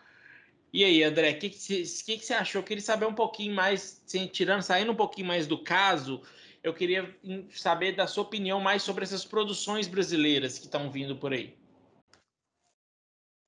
E 0.73 0.85
aí, 0.85 1.03
André, 1.03 1.31
o 1.31 1.39
que, 1.39 1.51
que, 1.51 1.83
que, 1.83 2.19
que, 2.19 2.25
você 2.25 2.35
achou? 2.35 2.61
Eu 2.61 2.65
queria 2.65 2.83
saber 2.83 3.07
um 3.07 3.15
pouquinho 3.15 3.55
mais, 3.55 4.03
tirando, 4.33 4.63
saindo 4.63 4.93
um 4.93 4.97
pouquinho 4.97 5.27
mais 5.27 5.47
do 5.47 5.59
caso, 5.59 6.23
eu 6.63 6.75
queria 6.75 7.13
saber 7.51 7.93
da 7.93 8.07
sua 8.07 8.23
opinião 8.23 8.61
mais 8.61 8.83
sobre 8.83 9.03
essas 9.03 9.25
produções 9.25 9.89
brasileiras 9.89 10.59
que 10.59 10.67
estão 10.67 10.91
vindo 10.91 11.17
por 11.17 11.33
aí. 11.33 11.60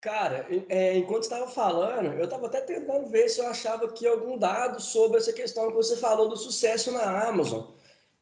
Cara, 0.02 0.44
é, 0.68 0.98
enquanto 0.98 1.22
estava 1.22 1.46
falando, 1.46 2.12
eu 2.14 2.24
estava 2.24 2.46
até 2.46 2.60
tentando 2.60 3.08
ver 3.08 3.28
se 3.28 3.38
eu 3.38 3.46
achava 3.46 3.84
aqui 3.84 4.04
algum 4.04 4.36
dado 4.36 4.82
sobre 4.82 5.18
essa 5.18 5.32
questão 5.32 5.68
que 5.68 5.74
você 5.74 5.96
falou 5.96 6.28
do 6.28 6.36
sucesso 6.36 6.90
na 6.90 7.28
Amazon. 7.28 7.70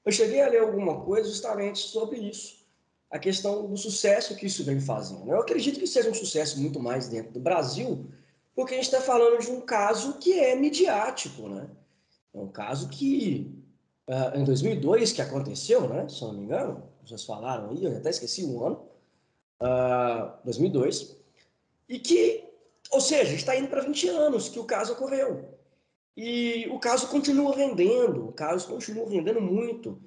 Eu 0.04 0.12
cheguei 0.12 0.42
a 0.42 0.48
ler 0.48 0.60
alguma 0.60 1.00
coisa 1.00 1.26
justamente 1.30 1.78
sobre 1.78 2.18
isso, 2.18 2.66
a 3.10 3.18
questão 3.18 3.66
do 3.66 3.78
sucesso 3.78 4.36
que 4.36 4.44
isso 4.44 4.62
vem 4.62 4.78
fazendo. 4.78 5.30
Eu 5.30 5.40
acredito 5.40 5.80
que 5.80 5.86
seja 5.86 6.10
um 6.10 6.14
sucesso 6.14 6.60
muito 6.60 6.78
mais 6.78 7.08
dentro 7.08 7.32
do 7.32 7.40
Brasil, 7.40 8.10
porque 8.54 8.74
a 8.74 8.76
gente 8.76 8.84
está 8.84 9.00
falando 9.00 9.40
de 9.40 9.50
um 9.50 9.62
caso 9.62 10.18
que 10.18 10.38
é 10.38 10.54
midiático, 10.54 11.48
né? 11.48 11.66
É 12.34 12.38
um 12.38 12.48
caso 12.48 12.90
que, 12.90 13.58
uh, 14.06 14.38
em 14.38 14.44
2002, 14.44 15.12
que 15.12 15.22
aconteceu, 15.22 15.88
né? 15.88 16.06
Se 16.10 16.20
não 16.20 16.34
me 16.34 16.42
engano, 16.44 16.82
vocês 17.02 17.24
falaram 17.24 17.70
aí, 17.70 17.82
eu 17.82 17.96
até 17.96 18.10
esqueci 18.10 18.44
o 18.44 18.66
ano, 18.66 18.84
uh, 19.62 20.44
2002, 20.44 21.19
e 21.90 21.98
que, 21.98 22.44
ou 22.92 23.00
seja, 23.00 23.34
está 23.34 23.56
indo 23.56 23.66
para 23.66 23.82
20 23.82 24.08
anos 24.10 24.48
que 24.48 24.60
o 24.60 24.64
caso 24.64 24.92
ocorreu. 24.92 25.58
E 26.16 26.68
o 26.70 26.78
caso 26.78 27.08
continua 27.08 27.54
rendendo, 27.54 28.28
o 28.28 28.32
caso 28.32 28.68
continua 28.68 29.10
rendendo 29.10 29.40
muito. 29.40 30.00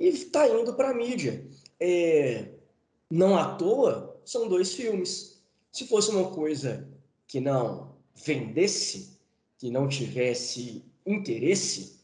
E 0.00 0.08
está 0.08 0.48
indo 0.48 0.72
para 0.72 0.90
a 0.90 0.94
mídia. 0.94 1.46
É, 1.78 2.48
não 3.10 3.36
à 3.36 3.56
toa, 3.56 4.18
são 4.24 4.48
dois 4.48 4.72
filmes. 4.72 5.42
Se 5.70 5.86
fosse 5.86 6.10
uma 6.10 6.30
coisa 6.30 6.88
que 7.26 7.40
não 7.40 7.94
vendesse, 8.14 9.18
que 9.58 9.70
não 9.70 9.86
tivesse 9.86 10.82
interesse, 11.04 11.98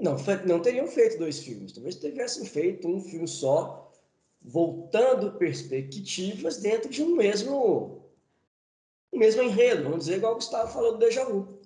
não, 0.00 0.16
não 0.46 0.62
teriam 0.62 0.86
feito 0.86 1.18
dois 1.18 1.40
filmes. 1.40 1.72
Talvez 1.72 1.96
tivessem 1.96 2.46
feito 2.46 2.88
um 2.88 3.02
filme 3.02 3.28
só, 3.28 3.92
voltando 4.40 5.32
perspectivas 5.32 6.56
dentro 6.56 6.88
de 6.88 7.02
um 7.02 7.16
mesmo 7.16 8.05
o 9.12 9.18
mesmo 9.18 9.42
enredo, 9.42 9.84
vamos 9.84 10.00
dizer, 10.00 10.16
igual 10.16 10.32
o 10.32 10.36
Gustavo 10.36 10.72
falou 10.72 10.92
do 10.92 10.98
Deja 10.98 11.24
Vu, 11.24 11.60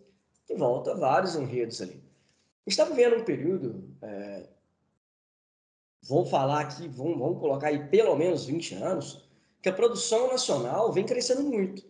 que 0.47 0.55
volta 0.55 0.95
vários 0.95 1.35
enredos 1.35 1.81
ali. 1.81 2.03
Está 2.67 2.85
vivendo 2.85 3.17
um 3.17 3.25
período, 3.25 3.89
é, 4.03 4.47
vamos 6.03 6.31
falar 6.31 6.61
aqui, 6.61 6.87
vamos, 6.89 7.19
vamos 7.19 7.41
colocar 7.41 7.69
aí 7.69 7.89
pelo 7.89 8.15
menos 8.17 8.45
20 8.45 8.75
anos, 8.75 9.29
que 9.63 9.69
a 9.69 9.73
produção 9.73 10.29
nacional 10.29 10.93
vem 10.93 11.05
crescendo 11.05 11.43
muito. 11.43 11.85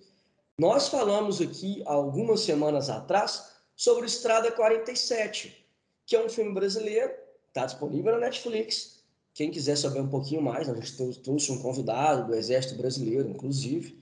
Nós 0.59 0.89
falamos 0.89 1.41
aqui 1.41 1.83
algumas 1.87 2.41
semanas 2.41 2.91
atrás 2.91 3.51
sobre 3.75 4.07
Estrada 4.07 4.51
47, 4.53 5.67
que 6.05 6.17
é 6.17 6.25
um 6.25 6.29
filme 6.29 6.53
brasileiro, 6.53 7.13
está 7.49 7.65
disponível 7.65 8.13
na 8.13 8.19
Netflix. 8.19 9.03
Quem 9.33 9.51
quiser 9.51 9.77
saber 9.77 10.01
um 10.01 10.09
pouquinho 10.09 10.43
mais, 10.43 10.69
a 10.69 10.75
gente 10.75 11.21
trouxe 11.23 11.53
um 11.53 11.63
convidado 11.63 12.27
do 12.27 12.35
Exército 12.35 12.77
Brasileiro, 12.77 13.29
inclusive. 13.29 14.00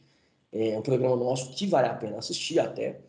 É 0.53 0.79
um 0.79 0.83
programa 0.83 1.17
nosso 1.17 1.55
que 1.55 1.67
vale 1.67 1.89
a 1.89 1.95
pena 1.95 2.19
assistir 2.19 2.59
até. 2.59 3.01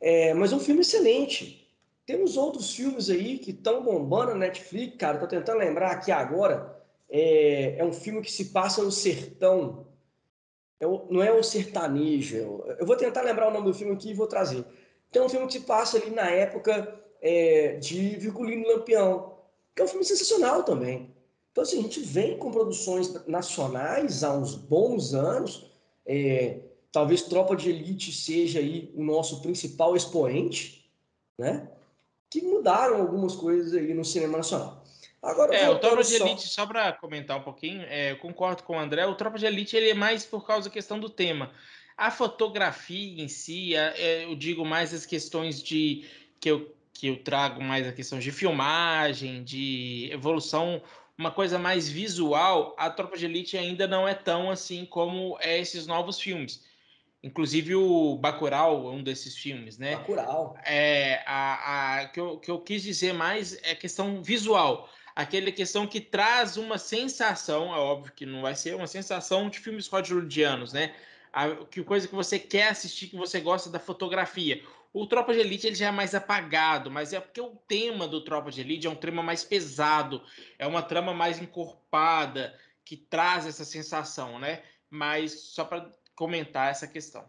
É, 0.00 0.32
mas 0.34 0.52
é 0.52 0.56
um 0.56 0.60
filme 0.60 0.80
excelente. 0.80 1.68
Temos 2.06 2.36
outros 2.36 2.74
filmes 2.74 3.10
aí 3.10 3.38
que 3.38 3.50
estão 3.50 3.84
bombando 3.84 4.32
na 4.32 4.38
Netflix, 4.38 4.96
cara. 4.96 5.18
Tô 5.18 5.26
tentando 5.26 5.58
lembrar 5.58 5.90
aqui 5.92 6.10
agora. 6.10 6.76
É, 7.08 7.76
é 7.78 7.84
um 7.84 7.92
filme 7.92 8.22
que 8.22 8.32
se 8.32 8.46
passa 8.46 8.82
no 8.82 8.90
sertão. 8.90 9.86
É 10.80 10.86
o, 10.86 11.06
não 11.10 11.22
é 11.22 11.30
o 11.30 11.42
sertanejo. 11.42 12.64
Eu 12.78 12.86
vou 12.86 12.96
tentar 12.96 13.22
lembrar 13.22 13.48
o 13.48 13.52
nome 13.52 13.66
do 13.66 13.74
filme 13.74 13.92
aqui 13.92 14.10
e 14.10 14.14
vou 14.14 14.26
trazer. 14.26 14.64
Tem 15.12 15.20
um 15.20 15.28
filme 15.28 15.46
que 15.46 15.52
se 15.52 15.60
passa 15.60 15.98
ali 15.98 16.10
na 16.10 16.30
época 16.30 16.98
é, 17.20 17.74
de 17.74 18.16
Virgulino 18.16 18.66
Lampião, 18.66 19.36
que 19.74 19.82
é 19.82 19.84
um 19.84 19.88
filme 19.88 20.04
sensacional 20.04 20.62
também. 20.62 21.14
Então, 21.52 21.62
assim, 21.62 21.80
a 21.80 21.82
gente 21.82 22.00
vem 22.00 22.38
com 22.38 22.50
produções 22.50 23.26
nacionais 23.26 24.24
há 24.24 24.32
uns 24.32 24.54
bons 24.54 25.14
anos. 25.14 25.70
É, 26.06 26.60
talvez 26.92 27.22
Tropa 27.22 27.56
de 27.56 27.70
Elite 27.70 28.12
seja 28.12 28.58
aí 28.58 28.90
o 28.94 29.02
nosso 29.02 29.40
principal 29.42 29.96
expoente, 29.96 30.90
né? 31.38 31.70
Que 32.30 32.42
mudaram 32.42 33.00
algumas 33.00 33.34
coisas 33.34 33.74
aí 33.74 33.92
no 33.94 34.04
cinema 34.04 34.38
nacional. 34.38 34.84
Agora, 35.22 35.54
é, 35.54 35.68
o 35.68 35.78
Tropa 35.78 36.02
de 36.02 36.14
Elite, 36.14 36.48
só 36.48 36.66
para 36.66 36.92
comentar 36.92 37.36
um 37.36 37.42
pouquinho, 37.42 37.82
é, 37.82 38.12
eu 38.12 38.16
concordo 38.18 38.62
com 38.62 38.76
o 38.76 38.78
André, 38.78 39.04
o 39.06 39.14
Tropa 39.14 39.38
de 39.38 39.44
Elite 39.44 39.76
ele 39.76 39.90
é 39.90 39.94
mais 39.94 40.24
por 40.24 40.46
causa 40.46 40.68
da 40.68 40.72
questão 40.72 40.98
do 40.98 41.10
tema. 41.10 41.50
A 41.96 42.10
fotografia 42.10 43.22
em 43.22 43.28
si, 43.28 43.74
é, 43.74 44.24
eu 44.24 44.34
digo 44.34 44.64
mais 44.64 44.94
as 44.94 45.04
questões 45.04 45.62
de 45.62 46.06
que 46.40 46.50
eu, 46.50 46.74
que 46.94 47.08
eu 47.08 47.22
trago 47.22 47.62
mais 47.62 47.86
a 47.86 47.92
questão 47.92 48.18
de 48.18 48.32
filmagem, 48.32 49.44
de 49.44 50.08
evolução, 50.10 50.82
uma 51.18 51.30
coisa 51.30 51.58
mais 51.58 51.86
visual, 51.86 52.74
a 52.78 52.88
Tropa 52.88 53.18
de 53.18 53.26
Elite 53.26 53.58
ainda 53.58 53.86
não 53.86 54.08
é 54.08 54.14
tão 54.14 54.50
assim 54.50 54.86
como 54.86 55.36
é 55.40 55.58
esses 55.58 55.86
novos 55.86 56.18
filmes. 56.18 56.64
Inclusive 57.22 57.74
o 57.74 58.16
Bacurau, 58.16 58.90
um 58.90 59.02
desses 59.02 59.36
filmes, 59.36 59.76
né? 59.76 59.96
Bacurau. 59.96 60.56
É, 60.64 61.22
a, 61.26 61.98
a, 61.98 62.08
que, 62.08 62.18
eu, 62.18 62.38
que 62.38 62.50
eu 62.50 62.58
quis 62.58 62.82
dizer 62.82 63.12
mais 63.12 63.58
é 63.62 63.74
questão 63.74 64.22
visual. 64.22 64.88
Aquela 65.14 65.52
questão 65.52 65.86
que 65.86 66.00
traz 66.00 66.56
uma 66.56 66.78
sensação, 66.78 67.74
é 67.74 67.78
óbvio 67.78 68.12
que 68.14 68.24
não 68.24 68.42
vai 68.42 68.54
ser 68.54 68.74
uma 68.74 68.86
sensação 68.86 69.50
de 69.50 69.58
filmes 69.58 69.86
hollywoodianos, 69.86 70.72
né? 70.72 70.94
A, 71.30 71.50
que 71.66 71.82
coisa 71.82 72.08
que 72.08 72.14
você 72.14 72.38
quer 72.38 72.68
assistir, 72.68 73.08
que 73.08 73.16
você 73.16 73.38
gosta 73.38 73.68
da 73.68 73.78
fotografia. 73.78 74.62
O 74.92 75.06
Tropa 75.06 75.34
de 75.34 75.40
Elite 75.40 75.66
ele 75.66 75.76
já 75.76 75.88
é 75.88 75.90
mais 75.90 76.14
apagado, 76.14 76.90
mas 76.90 77.12
é 77.12 77.20
porque 77.20 77.40
o 77.40 77.54
tema 77.68 78.08
do 78.08 78.24
Tropa 78.24 78.50
de 78.50 78.62
Elite 78.62 78.86
é 78.86 78.90
um 78.90 78.96
tema 78.96 79.22
mais 79.22 79.44
pesado, 79.44 80.22
é 80.58 80.66
uma 80.66 80.82
trama 80.82 81.12
mais 81.12 81.40
encorpada, 81.40 82.58
que 82.84 82.96
traz 82.96 83.46
essa 83.46 83.64
sensação, 83.64 84.38
né? 84.38 84.62
Mas 84.88 85.32
só 85.32 85.64
para 85.64 85.88
comentar 86.20 86.70
essa 86.70 86.86
questão. 86.86 87.24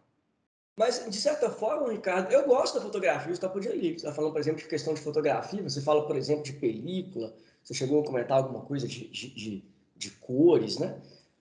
Mas, 0.76 1.10
de 1.10 1.16
certa 1.16 1.50
forma, 1.50 1.90
Ricardo, 1.90 2.30
eu 2.30 2.46
gosto 2.46 2.76
da 2.76 2.82
fotografia, 2.82 3.34
você 3.34 3.48
podia 3.48 3.72
ali. 3.72 3.92
Você 3.92 3.96
está 3.96 4.12
falando, 4.12 4.34
por 4.34 4.42
exemplo, 4.42 4.60
de 4.62 4.68
questão 4.68 4.94
de 4.94 5.00
fotografia, 5.00 5.64
você 5.64 5.82
fala, 5.82 6.06
por 6.06 6.18
exemplo, 6.18 6.44
de 6.44 6.52
película, 6.52 7.34
você 7.64 7.74
chegou 7.74 8.02
a 8.02 8.06
comentar 8.06 8.38
alguma 8.38 8.66
coisa 8.66 8.86
de, 8.86 9.08
de, 9.08 9.30
de, 9.30 9.64
de 9.96 10.12
cores, 10.12 10.78
né? 10.78 11.00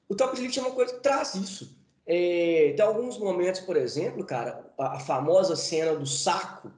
O 0.08 0.14
Top 0.14 0.32
de 0.32 0.42
Elite 0.42 0.60
é 0.60 0.62
uma 0.62 0.70
coisa 0.70 0.94
que 0.94 1.00
traz 1.00 1.34
isso. 1.34 1.76
É, 2.06 2.72
tem 2.76 2.86
alguns 2.86 3.18
momentos, 3.18 3.60
por 3.62 3.76
exemplo, 3.76 4.24
cara, 4.24 4.64
a, 4.78 4.96
a, 4.96 5.00
famosa 5.00 5.56
cena 5.56 5.96
do 5.96 6.06
saco, 6.06 6.70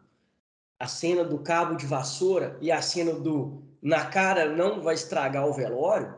a 0.79 0.89
cena 0.89 1.23
do 1.23 1.39
cabo 1.41 1.75
de 1.75 1.85
vassoura 1.85 2.57
e 2.63 2.73
a 2.73 2.81
cena 2.81 3.13
do 3.13 3.63
na 3.83 4.07
cara 4.07 4.49
não 4.57 4.81
vai 4.81 4.95
estragar 4.95 5.47
o 5.47 5.53
velório. 5.53 6.15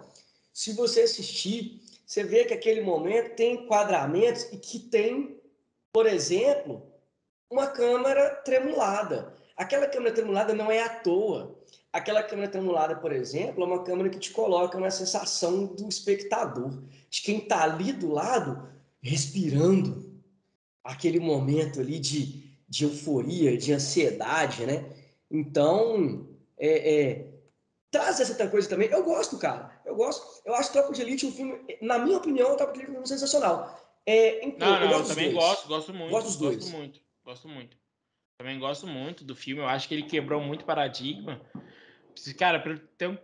Se 0.53 0.73
você 0.75 1.01
assistir, 1.01 1.84
você 2.05 2.23
vê 2.23 2.45
que 2.45 2.55
aquele 2.55 2.83
momento 2.83 3.35
tem 3.35 3.55
enquadramentos 3.55 4.45
e 4.53 4.59
que 4.59 4.79
tem, 4.79 5.41
por 5.93 6.07
exemplo, 6.07 6.83
uma 7.51 7.67
câmera 7.67 8.31
tremulada. 8.45 9.33
Aquela 9.57 9.87
câmera 9.87 10.15
tremulada 10.15 10.53
não 10.53 10.71
é 10.71 10.83
à 10.83 10.89
toa. 10.89 11.59
Aquela 11.93 12.23
câmera 12.23 12.51
tremulada, 12.51 12.97
por 12.97 13.13
exemplo, 13.13 13.63
é 13.63 13.67
uma 13.67 13.85
câmera 13.85 14.11
que 14.11 14.19
te 14.19 14.33
coloca 14.33 14.79
na 14.79 14.91
sensação 14.91 15.67
do 15.67 15.89
espectador, 15.89 16.83
de 17.09 17.23
quem 17.23 17.39
está 17.39 17.63
ali 17.63 17.93
do 17.93 18.11
lado, 18.11 18.69
respirando 19.01 20.13
aquele 20.83 21.21
momento 21.21 21.81
ali 21.81 22.01
de, 22.01 22.43
de 22.69 22.85
euforia, 22.85 23.57
de 23.57 23.73
ansiedade, 23.73 24.67
né? 24.67 24.85
Então, 25.31 26.27
é, 26.59 26.95
é, 26.95 27.34
traz 27.95 28.19
essa 28.19 28.49
coisa 28.49 28.69
também. 28.69 28.89
Eu 28.89 29.05
gosto, 29.05 29.39
cara. 29.39 29.71
Eu 29.85 29.95
gosto. 29.95 30.43
Eu 30.45 30.55
acho 30.57 30.73
Tropa 30.73 30.93
de 30.93 31.01
Elite 31.01 31.27
um 31.27 31.33
filme, 31.33 31.61
na 31.81 31.99
minha 31.99 32.19
opinião, 32.19 32.57
Tropa 32.57 32.73
de 32.73 32.81
Elite 32.81 32.89
é 32.89 32.91
um 32.91 32.95
filme 32.95 33.09
sensacional. 33.09 33.81
É, 34.05 34.45
então, 34.45 34.69
não, 34.69 34.81
não, 34.81 34.91
eu, 34.91 34.99
eu 34.99 35.07
também 35.07 35.33
dois. 35.33 35.45
gosto, 35.45 35.69
gosto 35.69 35.95
muito. 35.95 36.11
Gosto 36.11 36.27
dos 36.27 36.37
dois. 36.37 36.57
Gosto 36.57 36.77
muito, 36.77 37.01
gosto 37.25 37.49
muito. 37.49 37.77
Também 38.37 38.59
gosto 38.59 38.87
muito 38.89 39.25
do 39.25 39.37
filme. 39.37 39.63
Eu 39.63 39.69
acho 39.69 39.87
que 39.87 39.95
ele 39.95 40.03
quebrou 40.03 40.41
muito 40.41 40.65
paradigma. 40.65 41.41
Cara, 42.37 42.61
tem 42.99 43.09
um 43.09 43.17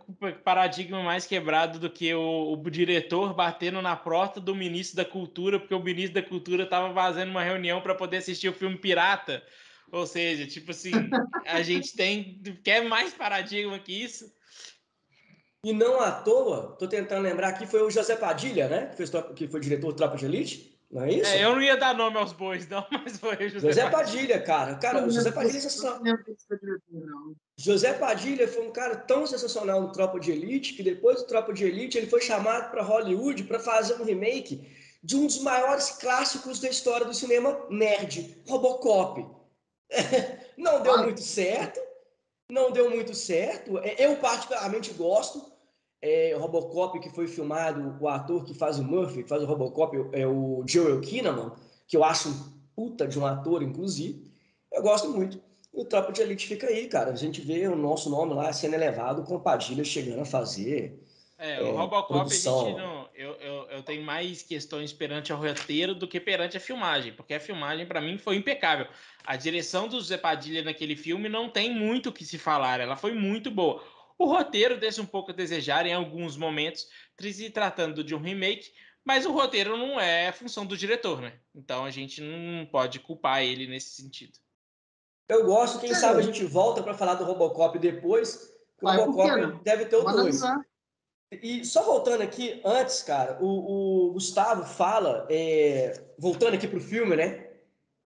paradigma 0.43 1.03
mais 1.03 1.25
quebrado 1.25 1.77
do 1.79 1.89
que 1.89 2.13
o, 2.13 2.53
o, 2.53 2.69
diretor 2.69 3.33
batendo 3.33 3.81
na 3.81 3.95
porta 3.95 4.39
do 4.39 4.55
ministro 4.55 4.97
da 4.97 5.05
Cultura, 5.05 5.59
porque 5.59 5.73
o 5.73 5.83
ministro 5.83 6.21
da 6.21 6.27
Cultura 6.27 6.63
estava 6.63 6.93
fazendo 6.93 7.29
uma 7.29 7.43
reunião 7.43 7.81
para 7.81 7.95
poder 7.95 8.17
assistir 8.17 8.49
o 8.49 8.53
filme 8.53 8.77
Pirata. 8.77 9.43
Ou 9.91 10.07
seja, 10.07 10.47
tipo 10.47 10.71
assim, 10.71 10.91
a 11.45 11.61
gente 11.61 11.93
tem. 11.93 12.41
Quer 12.63 12.85
mais 12.85 13.13
paradigma 13.13 13.77
que 13.79 13.91
isso? 13.91 14.31
E 15.63 15.73
não 15.73 16.01
à 16.01 16.11
toa, 16.11 16.75
tô 16.79 16.87
tentando 16.87 17.21
lembrar 17.21 17.49
aqui, 17.49 17.67
foi 17.67 17.83
o 17.83 17.91
José 17.91 18.15
Padilha, 18.15 18.67
né? 18.67 18.87
Que 18.95 19.05
foi, 19.05 19.33
que 19.33 19.47
foi 19.47 19.59
diretor 19.59 19.91
do 19.91 19.95
Tropa 19.95 20.17
de 20.17 20.25
Elite. 20.25 20.71
Não 20.91 21.03
é 21.03 21.13
isso? 21.13 21.31
É, 21.31 21.45
eu 21.45 21.51
não 21.51 21.61
ia 21.61 21.77
dar 21.77 21.95
nome 21.95 22.17
aos 22.17 22.33
bois, 22.33 22.67
não, 22.67 22.85
mas 22.91 23.17
foi 23.17 23.35
o 23.35 23.49
José, 23.49 23.67
José 23.67 23.89
Padilha. 23.89 23.91
Padilha. 23.91 24.41
cara. 24.41 24.75
Cara, 24.75 25.05
o 25.05 25.09
José 25.09 25.31
Padilha 25.31 25.57
é 25.57 25.61
sensacional. 25.61 26.01
José 27.55 27.93
Padilha 27.93 28.47
foi 28.47 28.67
um 28.67 28.71
cara 28.71 28.95
tão 28.95 29.25
sensacional 29.25 29.81
no 29.81 29.91
Tropa 29.91 30.19
de 30.19 30.31
Elite 30.31 30.73
que 30.73 30.83
depois 30.83 31.21
do 31.21 31.27
Tropa 31.27 31.53
de 31.53 31.63
Elite 31.63 31.97
ele 31.97 32.07
foi 32.07 32.21
chamado 32.21 32.71
para 32.71 32.83
Hollywood 32.83 33.43
para 33.45 33.59
fazer 33.59 34.01
um 34.01 34.03
remake 34.03 34.67
de 35.03 35.15
um 35.15 35.25
dos 35.25 35.39
maiores 35.41 35.91
clássicos 35.91 36.59
da 36.59 36.69
história 36.69 37.05
do 37.05 37.13
cinema 37.13 37.65
nerd, 37.69 38.41
Robocop. 38.47 39.25
não 40.57 40.81
deu 40.81 40.97
muito 41.03 41.21
certo, 41.21 41.79
não 42.49 42.71
deu 42.71 42.89
muito 42.89 43.13
certo. 43.15 43.77
É, 43.79 43.95
eu 44.05 44.17
particularmente 44.17 44.91
gosto. 44.93 45.50
É, 46.01 46.33
o 46.35 46.39
Robocop 46.39 46.99
que 46.99 47.09
foi 47.09 47.27
filmado, 47.27 47.95
o 47.99 48.07
ator 48.07 48.43
que 48.43 48.53
faz 48.53 48.79
o 48.79 48.83
Murphy, 48.83 49.23
que 49.23 49.29
faz 49.29 49.43
o 49.43 49.45
Robocop, 49.45 49.95
é 50.13 50.25
o 50.25 50.63
Joel 50.67 50.99
Kinnaman, 50.99 51.53
que 51.87 51.95
eu 51.95 52.03
acho 52.03 52.29
um 52.29 52.51
puta 52.75 53.07
de 53.07 53.19
um 53.19 53.25
ator, 53.25 53.61
inclusive. 53.61 54.31
Eu 54.71 54.81
gosto 54.81 55.09
muito. 55.09 55.39
E 55.73 55.81
o 55.81 55.85
Tropa 55.85 56.11
de 56.11 56.21
Elite 56.21 56.47
fica 56.47 56.67
aí, 56.67 56.87
cara. 56.87 57.11
A 57.11 57.15
gente 57.15 57.39
vê 57.41 57.67
o 57.67 57.75
nosso 57.75 58.09
nome 58.09 58.33
lá 58.33 58.51
sendo 58.51 58.73
elevado 58.73 59.23
com 59.23 59.39
Padilha 59.39 59.83
chegando 59.83 60.21
a 60.21 60.25
fazer 60.25 60.99
é, 61.41 61.59
o 61.59 61.69
é, 61.69 61.71
Robocop, 61.71 62.31
a 62.31 62.35
gente 62.35 62.45
não, 62.45 63.09
eu, 63.15 63.31
eu, 63.37 63.67
eu 63.71 63.81
tenho 63.81 64.03
mais 64.03 64.43
questões 64.43 64.93
perante 64.93 65.33
o 65.33 65.35
roteiro 65.35 65.95
do 65.95 66.07
que 66.07 66.19
perante 66.19 66.55
a 66.55 66.59
filmagem, 66.59 67.13
porque 67.13 67.33
a 67.33 67.39
filmagem, 67.39 67.83
para 67.87 67.99
mim, 67.99 68.15
foi 68.19 68.35
impecável. 68.35 68.85
A 69.25 69.35
direção 69.35 69.87
do 69.87 69.99
Zé 69.99 70.19
Padilha 70.19 70.63
naquele 70.63 70.95
filme 70.95 71.27
não 71.27 71.49
tem 71.49 71.73
muito 71.73 72.09
o 72.09 72.13
que 72.13 72.23
se 72.23 72.37
falar, 72.37 72.79
ela 72.79 72.95
foi 72.95 73.15
muito 73.15 73.49
boa. 73.49 73.83
O 74.21 74.27
roteiro 74.27 74.79
deixa 74.79 75.01
um 75.01 75.05
pouco 75.05 75.31
a 75.31 75.33
desejar 75.33 75.87
em 75.87 75.93
alguns 75.95 76.37
momentos, 76.37 76.87
se 77.19 77.49
tratando 77.49 78.03
de 78.03 78.13
um 78.13 78.21
remake, 78.21 78.71
mas 79.03 79.25
o 79.25 79.31
roteiro 79.31 79.75
não 79.75 79.99
é 79.99 80.31
função 80.31 80.63
do 80.63 80.77
diretor, 80.77 81.19
né? 81.19 81.39
Então 81.55 81.83
a 81.83 81.89
gente 81.89 82.21
não 82.21 82.67
pode 82.67 82.99
culpar 82.99 83.41
ele 83.41 83.65
nesse 83.65 83.99
sentido. 83.99 84.37
Eu 85.27 85.43
gosto, 85.43 85.79
quem 85.79 85.89
é. 85.89 85.95
sabe 85.95 86.19
a 86.19 86.21
gente 86.21 86.45
volta 86.45 86.83
para 86.83 86.93
falar 86.93 87.15
do 87.15 87.23
Robocop 87.23 87.79
depois. 87.79 88.53
O 88.79 88.91
Robocop 88.91 89.63
deve 89.63 89.85
ter 89.85 89.95
o 89.95 90.03
dois. 90.03 90.39
E 91.31 91.65
só 91.65 91.81
voltando 91.81 92.21
aqui, 92.21 92.61
antes, 92.63 93.01
cara, 93.01 93.39
o, 93.41 94.09
o 94.09 94.13
Gustavo 94.13 94.67
fala, 94.67 95.25
é, 95.31 95.99
voltando 96.19 96.53
aqui 96.53 96.67
para 96.67 96.77
o 96.77 96.81
filme, 96.81 97.15
né? 97.15 97.49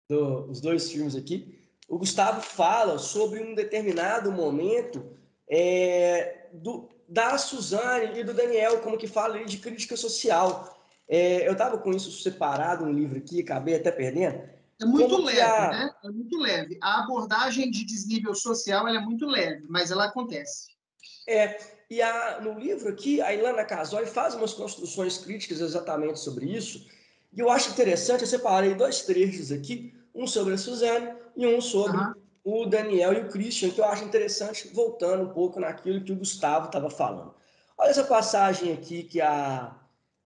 Do, 0.10 0.50
os 0.50 0.60
dois 0.60 0.92
filmes 0.92 1.16
aqui, 1.16 1.62
o 1.88 1.98
Gustavo 1.98 2.42
fala 2.42 3.00
sobre 3.00 3.40
um 3.40 3.56
determinado 3.56 4.34
momento 4.34 5.23
é, 5.56 6.48
do, 6.52 6.90
da 7.08 7.38
Suzane 7.38 8.20
e 8.20 8.24
do 8.24 8.34
Daniel, 8.34 8.80
como 8.80 8.98
que 8.98 9.08
fala 9.08 9.46
de 9.46 9.58
crítica 9.60 9.96
social. 9.96 10.84
É, 11.08 11.48
eu 11.48 11.52
estava 11.52 11.78
com 11.78 11.92
isso 11.92 12.12
separado, 12.24 12.84
um 12.84 12.92
livro 12.92 13.20
aqui, 13.20 13.42
acabei 13.42 13.76
até 13.76 13.92
perdendo. 13.92 14.42
É 14.82 14.86
muito 14.86 15.22
leve, 15.22 15.42
a... 15.42 15.70
né? 15.70 15.94
É 16.04 16.10
muito 16.10 16.38
leve. 16.40 16.80
A 16.82 17.04
abordagem 17.04 17.70
de 17.70 17.86
desnível 17.86 18.34
social 18.34 18.88
é 18.88 19.00
muito 19.00 19.28
leve, 19.28 19.64
mas 19.70 19.92
ela 19.92 20.06
acontece. 20.06 20.74
É, 21.30 21.60
e 21.88 22.02
a, 22.02 22.42
no 22.42 22.58
livro 22.60 22.90
aqui, 22.90 23.22
a 23.22 23.32
Ilana 23.32 23.64
Casoy 23.64 24.08
faz 24.08 24.34
umas 24.34 24.54
construções 24.54 25.20
críticas 25.20 25.62
exatamente 25.62 26.20
sobre 26.20 26.48
isso. 26.48 26.88
E 27.32 27.40
eu 27.40 27.52
acho 27.52 27.70
interessante, 27.70 28.22
eu 28.22 28.28
separei 28.28 28.74
dois 28.74 29.04
trechos 29.04 29.52
aqui, 29.52 29.94
um 30.16 30.26
sobre 30.26 30.56
a 30.56 30.58
Suzane 30.58 31.14
e 31.36 31.46
um 31.46 31.62
sobre 31.62 31.98
uhum. 31.98 32.23
O 32.44 32.66
Daniel 32.66 33.14
e 33.14 33.22
o 33.22 33.30
Christian, 33.30 33.70
que 33.70 33.80
eu 33.80 33.86
acho 33.86 34.04
interessante, 34.04 34.68
voltando 34.74 35.24
um 35.24 35.34
pouco 35.34 35.60
naquilo 35.60 36.04
que 36.04 36.12
o 36.12 36.18
Gustavo 36.18 36.66
estava 36.66 36.90
falando. 36.90 37.34
Olha 37.78 37.90
essa 37.90 38.04
passagem 38.04 38.74
aqui 38.74 39.04
que 39.04 39.22
a, 39.22 39.76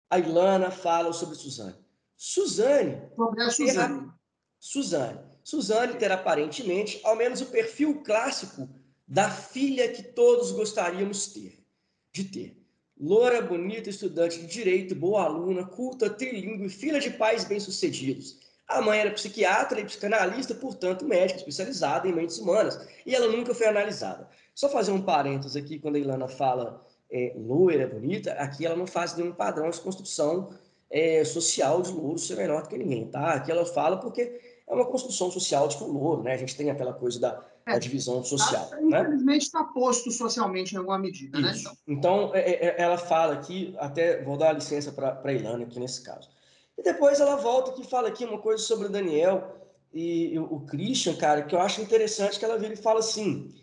a 0.10 0.20
Ilana 0.20 0.70
fala 0.70 1.12
sobre 1.14 1.36
Suzane. 1.36 1.76
Suzane. 2.16 3.02
Sobre 3.16 3.44
a 3.44 3.50
Suzane. 3.50 4.00
Ter, 4.02 4.14
Suzane. 4.60 5.20
Suzane 5.44 5.94
ter 5.96 6.12
aparentemente, 6.12 7.00
ao 7.04 7.16
menos 7.16 7.42
o 7.42 7.48
perfil 7.48 8.02
clássico 8.04 8.70
da 9.08 9.30
filha 9.30 9.92
que 9.92 10.02
todos 10.02 10.52
gostaríamos 10.52 11.28
ter, 11.28 11.64
de 12.12 12.24
ter. 12.24 12.66
Loura, 13.00 13.42
bonita, 13.42 13.90
estudante 13.90 14.40
de 14.40 14.48
direito, 14.48 14.96
boa 14.96 15.24
aluna, 15.24 15.66
culta, 15.66 16.10
trilingue, 16.10 16.70
filha 16.70 17.00
de 17.00 17.12
pais 17.12 17.44
bem-sucedidos. 17.44 18.40
A 18.68 18.82
mãe 18.82 19.00
era 19.00 19.12
psiquiatra 19.12 19.80
e 19.80 19.86
psicanalista, 19.86 20.56
portanto, 20.56 21.06
médica 21.06 21.40
especializada 21.40 22.08
em 22.08 22.14
mentes 22.14 22.40
humanas, 22.40 22.80
e 23.06 23.14
ela 23.14 23.28
nunca 23.28 23.54
foi 23.54 23.68
analisada. 23.68 24.28
Só 24.56 24.70
fazer 24.70 24.92
um 24.92 25.02
parênteses 25.02 25.56
aqui, 25.56 25.78
quando 25.78 25.96
a 25.96 26.00
Ilana 26.00 26.28
fala 26.28 26.84
é, 27.12 27.34
loira, 27.36 27.88
bonita, 27.88 28.34
aqui 28.34 28.66
ela 28.66 28.76
não 28.76 28.88
faz 28.88 29.16
nenhum 29.16 29.32
padrão 29.32 29.70
de 29.70 29.80
construção 29.80 30.50
é, 30.90 31.24
social 31.24 31.82
de 31.82 31.92
louro 31.92 32.18
ser 32.18 32.38
menor 32.38 32.64
do 32.64 32.70
que 32.70 32.78
ninguém, 32.78 33.08
tá? 33.08 33.34
Aqui 33.34 33.52
ela 33.52 33.66
fala 33.66 33.98
porque 33.98 34.40
é 34.68 34.74
uma 34.74 34.86
construção 34.86 35.30
social 35.30 35.68
de 35.68 35.78
que 35.78 35.84
o 35.84 35.88
louro, 35.88 36.24
né? 36.24 36.34
A 36.34 36.38
gente 36.38 36.56
tem 36.56 36.72
aquela 36.72 36.94
coisa 36.94 37.20
da 37.20 37.44
é, 37.66 37.74
a 37.74 37.80
divisão 37.80 38.24
social. 38.24 38.68
Tá, 38.68 38.78
né? 38.78 39.02
Infelizmente 39.02 39.42
está 39.44 39.64
posto 39.64 40.12
socialmente 40.12 40.76
em 40.76 40.78
alguma 40.78 41.00
medida, 41.00 41.40
né? 41.40 41.52
Isso. 41.52 41.68
né? 41.70 41.76
Então, 41.88 42.26
então 42.26 42.36
é, 42.36 42.52
é, 42.52 42.76
ela 42.78 42.98
fala 42.98 43.34
aqui, 43.34 43.76
até 43.80 44.24
vou 44.24 44.38
dar 44.38 44.54
licença 44.54 44.92
para 44.92 45.20
a 45.24 45.34
Ilana 45.34 45.64
aqui 45.64 45.80
nesse 45.80 46.04
caso. 46.04 46.30
E 46.78 46.84
depois 46.84 47.20
ela 47.20 47.36
volta 47.36 47.72
aqui 47.72 47.82
e 47.82 47.90
fala 47.90 48.10
aqui 48.10 48.26
uma 48.26 48.40
coisa 48.40 48.62
sobre 48.64 48.88
o 48.88 48.92
Daniel 48.92 49.56
e, 49.94 50.38
o 50.38 50.60
Christian, 50.66 51.16
cara, 51.16 51.44
que 51.44 51.56
eu 51.56 51.62
acho 51.62 51.82
interessante 51.82 52.38
que 52.38 52.44
ela 52.44 52.60
vira 52.60 52.74
e 52.74 52.78
fala 52.78 53.00
assim: 53.00 53.56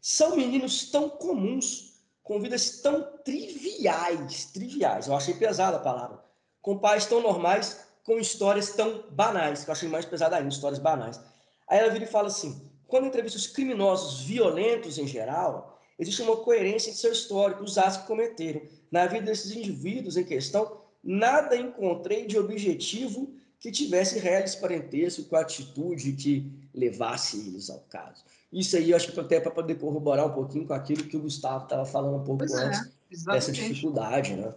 são 0.00 0.36
meninos 0.36 0.88
tão 0.90 1.08
comuns, 1.08 2.00
com 2.22 2.40
vidas 2.40 2.80
tão 2.80 3.02
triviais, 3.24 4.44
triviais, 4.52 5.08
eu 5.08 5.16
achei 5.16 5.34
pesada 5.34 5.78
a 5.78 5.80
palavra, 5.80 6.22
com 6.62 6.78
pais 6.78 7.06
tão 7.06 7.20
normais, 7.20 7.84
com 8.04 8.18
histórias 8.18 8.70
tão 8.70 9.04
banais, 9.10 9.64
que 9.64 9.70
eu 9.70 9.72
achei 9.72 9.88
mais 9.88 10.04
pesada 10.04 10.36
ainda, 10.36 10.48
histórias 10.48 10.78
banais. 10.78 11.20
Aí 11.68 11.80
ela 11.80 11.90
vira 11.90 12.04
e 12.04 12.08
fala 12.08 12.28
assim: 12.28 12.70
quando 12.86 13.06
entrevista 13.06 13.38
os 13.38 13.48
criminosos 13.48 14.22
violentos 14.22 14.96
em 14.96 15.08
geral, 15.08 15.80
existe 15.98 16.22
uma 16.22 16.36
coerência 16.36 16.90
em 16.90 16.94
seu 16.94 17.10
histórico, 17.10 17.64
os 17.64 17.76
atos 17.76 17.98
que 17.98 18.06
cometeram. 18.06 18.62
Na 18.90 19.06
vida 19.06 19.26
desses 19.26 19.50
indivíduos 19.50 20.16
em 20.16 20.24
questão, 20.24 20.79
nada 21.02 21.56
encontrei 21.56 22.26
de 22.26 22.38
objetivo 22.38 23.34
que 23.58 23.70
tivesse 23.70 24.18
reais 24.18 24.54
parentesco 24.54 25.24
com 25.24 25.36
a 25.36 25.40
atitude 25.40 26.12
que 26.12 26.50
levasse 26.74 27.38
eles 27.38 27.68
ao 27.68 27.80
caso. 27.80 28.24
Isso 28.52 28.76
aí, 28.76 28.90
eu 28.90 28.96
acho 28.96 29.12
que 29.12 29.20
até 29.20 29.38
para 29.38 29.50
poder 29.50 29.76
corroborar 29.76 30.26
um 30.26 30.32
pouquinho 30.32 30.66
com 30.66 30.72
aquilo 30.72 31.04
que 31.04 31.16
o 31.16 31.22
Gustavo 31.22 31.64
estava 31.64 31.84
falando 31.84 32.16
um 32.16 32.24
pouco 32.24 32.38
pois 32.38 32.52
é, 32.52 32.64
antes, 32.64 33.26
é, 33.28 33.32
dessa 33.32 33.52
dificuldade, 33.52 34.34
né? 34.34 34.54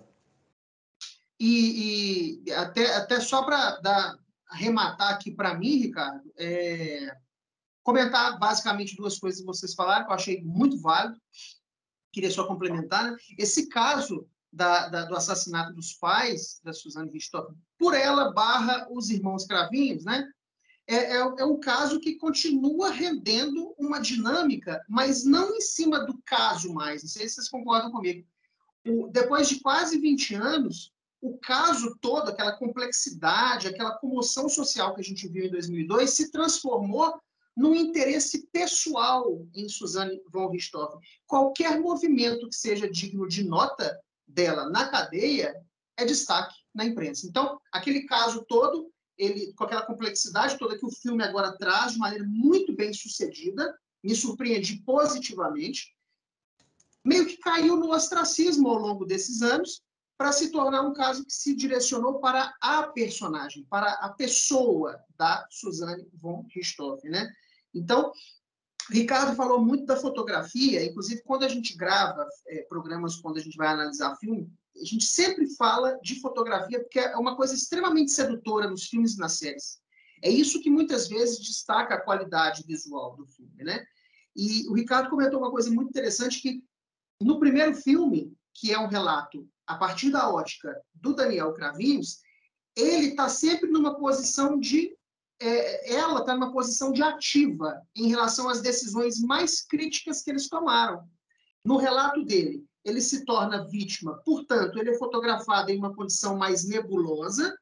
E, 1.39 2.41
e 2.45 2.51
até, 2.53 2.95
até 2.95 3.19
só 3.19 3.43
para 3.43 4.17
arrematar 4.47 5.13
aqui 5.13 5.31
para 5.31 5.53
mim, 5.53 5.77
Ricardo, 5.77 6.31
é, 6.37 7.15
comentar 7.83 8.39
basicamente 8.39 8.95
duas 8.95 9.19
coisas 9.19 9.41
que 9.41 9.45
vocês 9.45 9.73
falaram, 9.73 10.05
que 10.05 10.11
eu 10.11 10.15
achei 10.15 10.41
muito 10.41 10.77
válido, 10.79 11.19
queria 12.11 12.31
só 12.31 12.47
complementar. 12.47 13.11
Né? 13.11 13.17
Esse 13.37 13.67
caso 13.67 14.27
da, 14.53 14.87
da, 14.87 15.05
do 15.05 15.15
assassinato 15.15 15.73
dos 15.73 15.93
pais 15.93 16.59
da 16.63 16.71
Suzane 16.71 17.11
Richthofen, 17.11 17.55
por 17.77 17.95
ela 17.95 18.31
barra 18.31 18.87
os 18.91 19.09
irmãos 19.09 19.45
Cravinhos, 19.45 20.05
né? 20.05 20.29
É, 20.85 20.95
é, 20.95 21.17
é, 21.17 21.45
um 21.45 21.59
caso 21.59 21.99
que 21.99 22.15
continua 22.15 22.89
rendendo 22.89 23.73
uma 23.77 23.99
dinâmica, 23.99 24.83
mas 24.87 25.23
não 25.23 25.55
em 25.55 25.61
cima 25.61 26.05
do 26.05 26.21
caso 26.25 26.73
mais. 26.73 27.01
Não 27.01 27.09
sei 27.09 27.27
se 27.27 27.35
vocês 27.35 27.49
concordam 27.49 27.91
comigo. 27.91 28.27
O, 28.85 29.07
depois 29.07 29.47
de 29.47 29.61
quase 29.61 29.97
20 29.97 30.35
anos, 30.35 30.91
o 31.21 31.37
caso 31.37 31.97
todo, 32.01 32.29
aquela 32.29 32.51
complexidade, 32.51 33.67
aquela 33.67 33.97
comoção 33.97 34.49
social 34.49 34.93
que 34.93 34.99
a 34.99 35.03
gente 35.03 35.27
viu 35.27 35.45
em 35.45 35.51
2002, 35.51 36.09
se 36.09 36.31
transformou 36.31 37.17
no 37.55 37.73
interesse 37.73 38.45
pessoal 38.51 39.47
em 39.55 39.69
Suzane 39.69 40.21
von 40.29 40.49
Richthofen. 40.49 40.99
Qualquer 41.25 41.79
movimento 41.79 42.49
que 42.49 42.55
seja 42.55 42.91
digno 42.91 43.25
de 43.25 43.43
nota 43.43 43.97
dela 44.27 44.69
na 44.69 44.87
cadeia 44.87 45.55
é 45.97 46.05
destaque 46.05 46.55
na 46.73 46.85
imprensa. 46.85 47.27
Então, 47.27 47.59
aquele 47.71 48.05
caso 48.05 48.43
todo, 48.47 48.91
ele 49.17 49.53
com 49.53 49.63
aquela 49.63 49.85
complexidade 49.85 50.57
toda 50.57 50.77
que 50.77 50.85
o 50.85 50.91
filme 50.91 51.23
agora 51.23 51.55
traz 51.57 51.93
de 51.93 51.99
maneira 51.99 52.25
muito 52.27 52.75
bem 52.75 52.93
sucedida, 52.93 53.77
me 54.03 54.15
surpreendi 54.15 54.81
positivamente, 54.83 55.95
meio 57.05 57.25
que 57.25 57.37
caiu 57.37 57.75
no 57.75 57.91
ostracismo 57.91 58.69
ao 58.69 58.77
longo 58.77 59.05
desses 59.05 59.41
anos 59.41 59.81
para 60.17 60.31
se 60.31 60.51
tornar 60.51 60.81
um 60.81 60.93
caso 60.93 61.25
que 61.25 61.33
se 61.33 61.55
direcionou 61.55 62.19
para 62.19 62.55
a 62.61 62.83
personagem, 62.83 63.65
para 63.65 63.91
a 63.93 64.09
pessoa 64.09 64.99
da 65.17 65.45
Suzane 65.49 66.07
von 66.13 66.45
Richthofen, 66.53 67.11
né? 67.11 67.31
Então, 67.73 68.11
Ricardo 68.89 69.35
falou 69.35 69.63
muito 69.63 69.85
da 69.85 69.95
fotografia, 69.95 70.83
inclusive 70.83 71.21
quando 71.23 71.43
a 71.43 71.47
gente 71.47 71.75
grava 71.75 72.27
é, 72.47 72.63
programas, 72.63 73.15
quando 73.15 73.37
a 73.37 73.41
gente 73.41 73.55
vai 73.55 73.67
analisar 73.67 74.15
filme, 74.17 74.51
a 74.75 74.85
gente 74.85 75.05
sempre 75.05 75.47
fala 75.55 75.97
de 76.01 76.19
fotografia 76.19 76.79
porque 76.79 76.99
é 76.99 77.15
uma 77.15 77.35
coisa 77.35 77.53
extremamente 77.53 78.11
sedutora 78.11 78.69
nos 78.69 78.85
filmes 78.85 79.13
e 79.13 79.19
nas 79.19 79.33
séries. 79.33 79.79
É 80.21 80.29
isso 80.29 80.61
que 80.61 80.69
muitas 80.69 81.07
vezes 81.07 81.39
destaca 81.39 81.95
a 81.95 82.01
qualidade 82.01 82.63
visual 82.65 83.15
do 83.15 83.25
filme, 83.25 83.63
né? 83.63 83.85
E 84.35 84.67
o 84.69 84.73
Ricardo 84.73 85.09
comentou 85.09 85.39
uma 85.39 85.51
coisa 85.51 85.69
muito 85.69 85.89
interessante 85.89 86.41
que 86.41 86.63
no 87.21 87.39
primeiro 87.39 87.75
filme, 87.75 88.33
que 88.53 88.71
é 88.71 88.79
um 88.79 88.87
relato 88.87 89.47
a 89.67 89.75
partir 89.75 90.11
da 90.11 90.29
ótica 90.29 90.75
do 90.93 91.13
Daniel 91.13 91.53
Cravinhos, 91.53 92.19
ele 92.75 93.09
está 93.09 93.29
sempre 93.29 93.69
numa 93.69 93.95
posição 93.95 94.59
de 94.59 94.95
é, 95.45 95.93
ela 95.93 96.21
está 96.21 96.33
numa 96.33 96.53
posição 96.53 96.93
de 96.93 97.03
ativa 97.03 97.81
em 97.95 98.07
relação 98.07 98.47
às 98.47 98.61
decisões 98.61 99.19
mais 99.19 99.61
críticas 99.61 100.21
que 100.21 100.31
eles 100.31 100.47
tomaram. 100.47 101.05
No 101.65 101.77
relato 101.77 102.23
dele, 102.23 102.65
ele 102.83 103.01
se 103.01 103.25
torna 103.25 103.67
vítima, 103.67 104.17
portanto, 104.25 104.79
ele 104.79 104.91
é 104.91 104.97
fotografado 104.97 105.69
em 105.69 105.77
uma 105.77 105.93
condição 105.93 106.37
mais 106.37 106.65
nebulosa, 106.65 107.57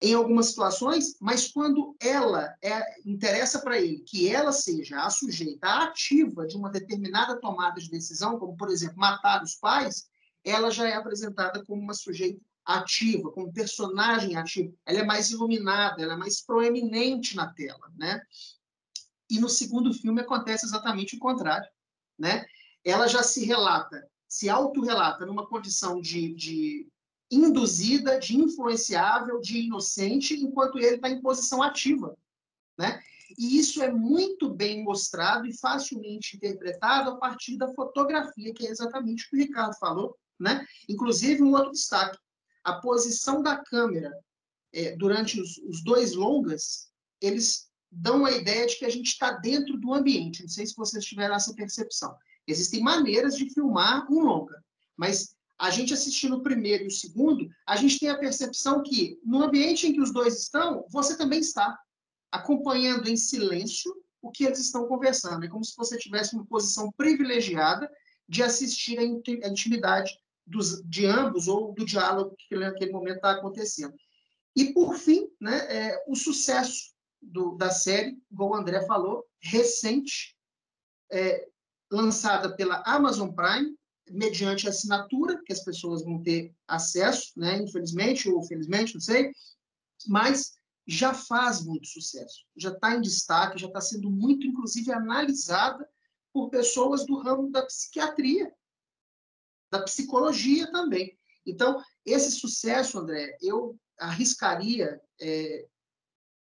em 0.00 0.14
algumas 0.14 0.48
situações, 0.48 1.16
mas 1.20 1.48
quando 1.48 1.96
ela 2.00 2.54
é, 2.62 3.00
interessa 3.04 3.60
para 3.60 3.80
ele 3.80 4.00
que 4.00 4.28
ela 4.28 4.52
seja 4.52 5.02
a 5.02 5.10
sujeita 5.10 5.66
ativa 5.84 6.46
de 6.46 6.56
uma 6.56 6.70
determinada 6.70 7.40
tomada 7.40 7.80
de 7.80 7.90
decisão, 7.90 8.38
como, 8.38 8.56
por 8.56 8.68
exemplo, 8.68 8.98
matar 8.98 9.42
os 9.42 9.54
pais, 9.54 10.06
ela 10.44 10.70
já 10.70 10.86
é 10.86 10.94
apresentada 10.94 11.64
como 11.64 11.80
uma 11.80 11.94
sujeita 11.94 12.40
ativa, 12.66 13.30
como 13.30 13.52
personagem 13.52 14.36
ativo. 14.36 14.76
Ela 14.84 15.00
é 15.00 15.04
mais 15.04 15.30
iluminada, 15.30 16.02
ela 16.02 16.14
é 16.14 16.16
mais 16.16 16.40
proeminente 16.42 17.36
na 17.36 17.52
tela, 17.52 17.92
né? 17.96 18.20
E 19.30 19.38
no 19.38 19.48
segundo 19.48 19.94
filme 19.94 20.20
acontece 20.20 20.66
exatamente 20.66 21.16
o 21.16 21.20
contrário, 21.20 21.68
né? 22.18 22.44
Ela 22.84 23.06
já 23.06 23.22
se 23.22 23.44
relata, 23.44 24.08
se 24.28 24.48
autorrelata 24.48 25.24
numa 25.24 25.46
condição 25.46 26.00
de, 26.00 26.34
de 26.34 26.88
induzida, 27.30 28.18
de 28.18 28.36
influenciável, 28.36 29.40
de 29.40 29.58
inocente, 29.58 30.34
enquanto 30.34 30.78
ele 30.78 30.96
está 30.96 31.08
em 31.08 31.20
posição 31.20 31.62
ativa. 31.62 32.16
Né? 32.78 33.00
E 33.38 33.58
isso 33.58 33.82
é 33.82 33.90
muito 33.90 34.48
bem 34.48 34.84
mostrado 34.84 35.46
e 35.46 35.56
facilmente 35.56 36.36
interpretado 36.36 37.10
a 37.10 37.16
partir 37.16 37.56
da 37.56 37.72
fotografia, 37.74 38.54
que 38.54 38.66
é 38.66 38.70
exatamente 38.70 39.24
o 39.24 39.30
que 39.30 39.36
o 39.36 39.38
Ricardo 39.40 39.76
falou. 39.78 40.16
Né? 40.38 40.64
Inclusive, 40.88 41.42
um 41.42 41.52
outro 41.52 41.72
destaque: 41.72 42.18
a 42.66 42.72
posição 42.80 43.40
da 43.40 43.56
câmera 43.56 44.12
é, 44.72 44.96
durante 44.96 45.40
os, 45.40 45.56
os, 45.58 45.84
dois 45.84 46.14
longas, 46.14 46.88
eles 47.20 47.68
dão 47.92 48.26
a 48.26 48.32
ideia 48.32 48.66
de 48.66 48.76
que 48.76 48.84
a 48.84 48.90
gente 48.90 49.06
está 49.06 49.30
dentro 49.30 49.78
do 49.78 49.94
ambiente. 49.94 50.42
Não 50.42 50.48
sei 50.48 50.66
se 50.66 50.74
vocês 50.74 51.04
tiveram 51.04 51.36
essa 51.36 51.54
percepção. 51.54 52.12
Existem 52.44 52.82
maneiras 52.82 53.36
de 53.36 53.48
filmar 53.54 54.10
um 54.10 54.18
longa, 54.18 54.60
mas 54.96 55.36
a 55.56 55.70
gente 55.70 55.94
assistindo 55.94 56.38
o 56.38 56.42
primeiro 56.42 56.82
e 56.82 56.86
o 56.88 56.90
segundo, 56.90 57.48
a 57.64 57.76
gente 57.76 58.00
tem 58.00 58.08
a 58.08 58.18
percepção 58.18 58.82
que 58.82 59.16
no 59.24 59.44
ambiente 59.44 59.86
em 59.86 59.92
que 59.92 60.00
os 60.00 60.12
dois 60.12 60.36
estão, 60.36 60.84
você 60.90 61.16
também 61.16 61.38
está 61.38 61.78
acompanhando 62.32 63.08
em 63.08 63.16
silêncio 63.16 63.94
o 64.20 64.32
que 64.32 64.44
eles 64.44 64.58
estão 64.58 64.88
conversando. 64.88 65.44
É 65.44 65.48
como 65.48 65.64
se 65.64 65.76
você 65.76 65.96
tivesse 65.96 66.34
uma 66.34 66.44
posição 66.44 66.90
privilegiada 66.96 67.88
de 68.28 68.42
assistir 68.42 68.98
a 68.98 69.04
intimidade 69.48 70.18
dos, 70.46 70.82
de 70.84 71.06
ambos 71.06 71.48
ou 71.48 71.74
do 71.74 71.84
diálogo 71.84 72.36
que 72.38 72.54
naquele 72.54 72.92
momento 72.92 73.16
está 73.16 73.32
acontecendo. 73.32 73.94
E, 74.54 74.72
por 74.72 74.96
fim, 74.96 75.28
né, 75.40 75.56
é, 75.68 76.04
o 76.06 76.14
sucesso 76.14 76.94
do, 77.20 77.56
da 77.56 77.70
série, 77.70 78.16
como 78.34 78.54
o 78.54 78.56
André 78.56 78.86
falou, 78.86 79.24
recente, 79.40 80.36
é, 81.10 81.46
lançada 81.90 82.54
pela 82.56 82.82
Amazon 82.86 83.30
Prime, 83.30 83.76
mediante 84.10 84.68
assinatura, 84.68 85.42
que 85.44 85.52
as 85.52 85.64
pessoas 85.64 86.04
vão 86.04 86.22
ter 86.22 86.54
acesso, 86.66 87.32
né? 87.36 87.58
infelizmente 87.58 88.28
ou 88.28 88.42
felizmente, 88.42 88.94
não 88.94 89.00
sei, 89.00 89.32
mas 90.06 90.54
já 90.86 91.12
faz 91.12 91.64
muito 91.64 91.86
sucesso, 91.88 92.44
já 92.56 92.70
está 92.70 92.94
em 92.94 93.00
destaque, 93.00 93.58
já 93.58 93.66
está 93.66 93.80
sendo 93.80 94.08
muito, 94.08 94.46
inclusive, 94.46 94.92
analisada 94.92 95.88
por 96.32 96.48
pessoas 96.48 97.04
do 97.04 97.18
ramo 97.18 97.50
da 97.50 97.64
psiquiatria, 97.66 98.52
da 99.70 99.82
psicologia 99.82 100.70
também. 100.70 101.16
Então, 101.44 101.80
esse 102.04 102.32
sucesso, 102.32 102.98
André, 102.98 103.36
eu 103.40 103.78
arriscaria 103.98 105.00
é, 105.20 105.66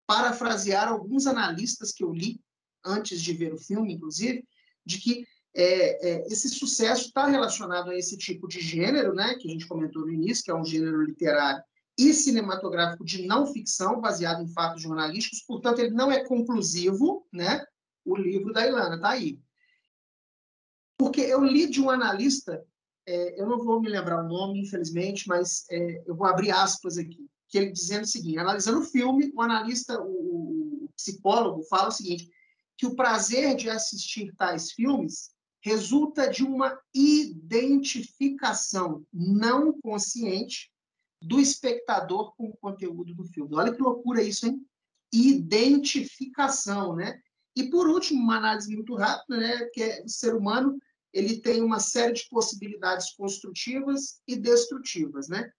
parafrasear 0.06 0.88
alguns 0.88 1.26
analistas 1.26 1.92
que 1.92 2.04
eu 2.04 2.12
li 2.12 2.40
antes 2.84 3.20
de 3.20 3.32
ver 3.32 3.52
o 3.52 3.58
filme, 3.58 3.94
inclusive, 3.94 4.46
de 4.84 4.98
que 4.98 5.26
é, 5.54 6.08
é, 6.08 6.26
esse 6.26 6.48
sucesso 6.48 7.06
está 7.06 7.26
relacionado 7.26 7.90
a 7.90 7.96
esse 7.96 8.16
tipo 8.16 8.46
de 8.46 8.60
gênero, 8.60 9.14
né, 9.14 9.34
que 9.36 9.48
a 9.48 9.50
gente 9.50 9.66
comentou 9.66 10.02
no 10.02 10.12
início, 10.12 10.44
que 10.44 10.50
é 10.50 10.54
um 10.54 10.64
gênero 10.64 11.02
literário 11.02 11.62
e 11.98 12.12
cinematográfico 12.12 13.04
de 13.04 13.26
não 13.26 13.46
ficção, 13.46 14.00
baseado 14.00 14.42
em 14.42 14.52
fatos 14.52 14.82
jornalísticos, 14.82 15.42
portanto, 15.42 15.78
ele 15.78 15.94
não 15.94 16.12
é 16.12 16.24
conclusivo, 16.24 17.26
né? 17.32 17.64
O 18.04 18.14
livro 18.14 18.52
da 18.52 18.66
Ilana 18.66 18.96
está 18.96 19.10
aí. 19.10 19.40
Porque 20.98 21.22
eu 21.22 21.42
li 21.42 21.66
de 21.66 21.80
um 21.80 21.88
analista, 21.88 22.62
é, 23.06 23.40
eu 23.40 23.46
não 23.46 23.58
vou 23.58 23.80
me 23.80 23.88
lembrar 23.88 24.24
o 24.24 24.28
nome, 24.28 24.60
infelizmente, 24.60 25.28
mas 25.28 25.64
é, 25.70 26.02
eu 26.06 26.16
vou 26.16 26.26
abrir 26.26 26.50
aspas 26.50 26.98
aqui, 26.98 27.24
que 27.48 27.56
ele 27.56 27.70
dizendo 27.70 28.02
o 28.02 28.08
seguinte: 28.08 28.38
analisando 28.38 28.80
o 28.80 28.84
filme, 28.84 29.32
o 29.34 29.40
analista, 29.40 30.02
o, 30.02 30.84
o 30.84 30.90
psicólogo, 30.96 31.62
fala 31.64 31.88
o 31.88 31.92
seguinte: 31.92 32.28
que 32.76 32.86
o 32.86 32.96
prazer 32.96 33.56
de 33.56 33.70
assistir 33.70 34.34
tais 34.36 34.72
filmes 34.72 35.30
resulta 35.62 36.28
de 36.28 36.44
uma 36.44 36.78
identificação 36.94 39.06
não 39.12 39.72
consciente 39.80 40.70
do 41.22 41.40
espectador 41.40 42.34
com 42.36 42.48
o 42.48 42.56
conteúdo 42.56 43.14
do 43.14 43.24
filme. 43.24 43.56
Olha 43.56 43.74
que 43.74 43.82
loucura 43.82 44.22
isso, 44.22 44.46
hein? 44.46 44.60
Identificação, 45.12 46.94
né? 46.94 47.20
E 47.56 47.70
por 47.70 47.88
último, 47.88 48.20
uma 48.20 48.36
análise 48.36 48.72
muito 48.74 48.94
rápida, 48.94 49.38
né, 49.38 49.64
que 49.72 49.82
é 49.82 50.02
o 50.04 50.08
ser 50.08 50.34
humano, 50.34 50.78
ele 51.16 51.38
tem 51.38 51.62
uma 51.62 51.80
série 51.80 52.12
de 52.12 52.28
possibilidades 52.28 53.12
construtivas 53.12 54.20
e 54.28 54.36
destrutivas, 54.36 55.28
né? 55.28 55.50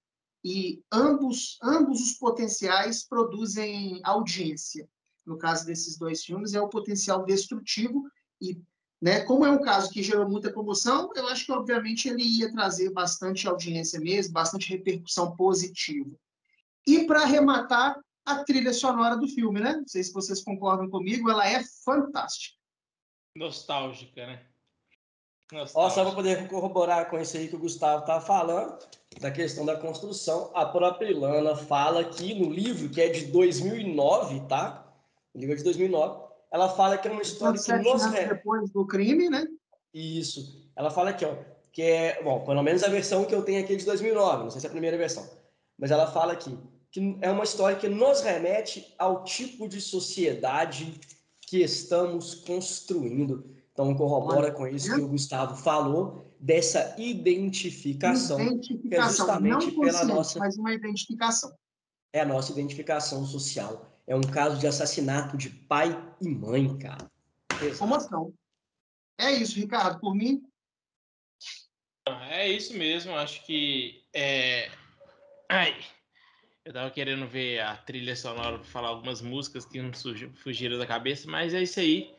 E 0.45 0.83
ambos, 0.91 1.57
ambos 1.63 1.99
os 1.99 2.13
potenciais 2.13 3.03
produzem 3.03 3.99
audiência. 4.03 4.87
No 5.25 5.35
caso 5.35 5.65
desses 5.65 5.97
dois 5.97 6.23
filmes, 6.23 6.53
é 6.53 6.61
o 6.61 6.69
potencial 6.69 7.25
destrutivo 7.25 8.07
e 8.39 8.61
né? 8.99 9.21
Como 9.21 9.45
é 9.45 9.51
um 9.51 9.61
caso 9.61 9.91
que 9.91 10.01
gerou 10.01 10.27
muita 10.27 10.51
comoção, 10.51 11.11
eu 11.15 11.27
acho 11.27 11.45
que, 11.45 11.51
obviamente, 11.51 12.09
ele 12.09 12.23
ia 12.23 12.51
trazer 12.51 12.91
bastante 12.91 13.47
audiência 13.47 13.99
mesmo, 13.99 14.33
bastante 14.33 14.69
repercussão 14.69 15.35
positiva. 15.35 16.09
E, 16.85 17.05
para 17.05 17.21
arrematar, 17.21 17.99
a 18.25 18.43
trilha 18.43 18.73
sonora 18.73 19.15
do 19.15 19.27
filme, 19.27 19.59
né? 19.59 19.73
Não 19.73 19.87
sei 19.87 20.01
se 20.01 20.11
vocês 20.11 20.43
concordam 20.43 20.89
comigo, 20.89 21.29
ela 21.29 21.47
é 21.47 21.63
fantástica. 21.85 22.57
Nostálgica, 23.35 24.25
né? 24.25 24.47
Ó, 25.53 25.89
só 25.89 26.03
para 26.03 26.13
poder 26.13 26.47
corroborar 26.47 27.09
com 27.09 27.19
isso 27.19 27.37
aí 27.37 27.47
que 27.47 27.55
o 27.55 27.59
Gustavo 27.59 28.01
estava 28.01 28.19
falando, 28.19 28.77
da 29.21 29.31
questão 29.31 29.65
da 29.65 29.77
construção, 29.77 30.51
a 30.53 30.65
própria 30.65 31.09
Ilana 31.09 31.55
fala 31.55 32.03
que 32.03 32.33
no 32.35 32.51
livro, 32.51 32.89
que 32.89 33.01
é 33.01 33.07
de 33.07 33.27
2009, 33.27 34.41
tá? 34.41 34.85
O 35.33 35.39
livro 35.39 35.53
é 35.53 35.57
de 35.57 35.63
2009, 35.63 36.27
ela 36.51 36.69
fala 36.69 36.97
que 36.97 37.07
é 37.07 37.11
uma 37.11 37.21
história 37.21 37.59
que 37.59 37.73
nos 37.77 38.05
re... 38.05 38.25
depois 38.25 38.69
do 38.71 38.85
crime, 38.85 39.29
né? 39.29 39.45
Isso. 39.93 40.69
Ela 40.75 40.91
fala 40.91 41.11
aqui, 41.11 41.25
ó, 41.25 41.33
que 41.71 41.81
é, 41.81 42.21
bom, 42.21 42.43
pelo 42.43 42.61
menos 42.61 42.83
a 42.83 42.89
versão 42.89 43.25
que 43.25 43.33
eu 43.33 43.41
tenho 43.41 43.63
aqui 43.63 43.73
é 43.73 43.77
de 43.77 43.85
2009, 43.85 44.43
não 44.43 44.51
sei 44.51 44.59
se 44.59 44.67
é 44.67 44.69
a 44.69 44.71
primeira 44.71 44.97
versão, 44.97 45.27
mas 45.77 45.91
ela 45.91 46.11
fala 46.11 46.33
aqui 46.33 46.57
que 46.91 47.17
é 47.21 47.29
uma 47.29 47.43
história 47.43 47.77
que 47.77 47.87
nos 47.87 48.21
remete 48.21 48.93
ao 48.97 49.23
tipo 49.23 49.67
de 49.67 49.79
sociedade 49.81 50.99
que 51.41 51.61
estamos 51.61 52.35
construindo. 52.35 53.55
Então 53.77 53.93
corrobora 53.93 54.51
com 54.51 54.65
isso 54.65 54.91
que 54.91 54.99
o 54.99 55.07
Gustavo 55.07 55.55
falou 55.55 56.35
dessa 56.39 56.95
identificação, 56.97 58.41
identificação 58.41 58.87
que 58.89 58.95
é 58.95 59.03
justamente 59.03 59.71
pela 59.71 60.03
nossa, 60.05 60.39
mas 60.39 60.57
uma 60.57 60.73
identificação. 60.73 61.55
É 62.11 62.21
a 62.21 62.25
nossa 62.25 62.51
identificação 62.51 63.23
social 63.23 64.01
é 64.07 64.15
um 64.15 64.21
caso 64.21 64.57
de 64.57 64.65
assassinato 64.65 65.37
de 65.37 65.51
pai 65.51 65.95
e 66.19 66.27
mãe, 66.27 66.75
cara. 66.79 67.11
Comoção. 67.77 68.33
É 69.15 69.31
isso, 69.33 69.59
Ricardo. 69.59 69.99
Por 69.99 70.15
mim. 70.15 70.41
É 72.31 72.49
isso 72.49 72.75
mesmo. 72.75 73.13
Acho 73.15 73.45
que. 73.45 74.03
É... 74.11 74.71
Ai. 75.49 75.75
Eu 76.65 76.73
tava 76.73 76.89
querendo 76.89 77.27
ver 77.27 77.59
a 77.59 77.77
trilha 77.77 78.15
sonora 78.15 78.57
para 78.57 78.67
falar 78.67 78.89
algumas 78.89 79.21
músicas 79.21 79.65
que 79.65 79.79
não 79.79 79.91
fugiram 80.33 80.79
da 80.79 80.87
cabeça, 80.87 81.29
mas 81.29 81.53
é 81.53 81.61
isso 81.61 81.79
aí. 81.79 82.16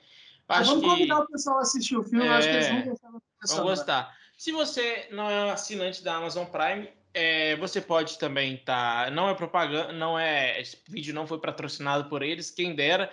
Acho 0.49 0.71
vamos 0.71 0.85
que... 0.85 0.91
convidar 0.91 1.21
o 1.21 1.27
pessoal 1.27 1.59
a 1.59 1.61
assistir 1.61 1.97
o 1.97 2.05
filme, 2.05 2.27
é... 2.27 2.31
acho 2.31 2.49
que 2.49 2.55
eles 2.55 2.69
vão 2.69 2.83
gostar. 2.83 3.57
Vão 3.57 3.65
gostar. 3.65 4.19
Se 4.37 4.53
você 4.53 5.09
não 5.11 5.29
é 5.29 5.51
assinante 5.51 6.03
da 6.03 6.15
Amazon 6.17 6.47
Prime, 6.47 6.89
é, 7.13 7.57
você 7.57 7.81
pode 7.81 8.19
também 8.19 8.55
estar. 8.55 9.07
Tá, 9.07 9.11
não 9.11 9.29
é 9.29 9.35
propaganda, 9.35 9.93
não 9.93 10.19
é. 10.19 10.61
Esse 10.61 10.79
vídeo 10.89 11.15
não 11.15 11.27
foi 11.27 11.39
patrocinado 11.39 12.09
por 12.09 12.23
eles, 12.23 12.51
quem 12.51 12.75
dera. 12.75 13.13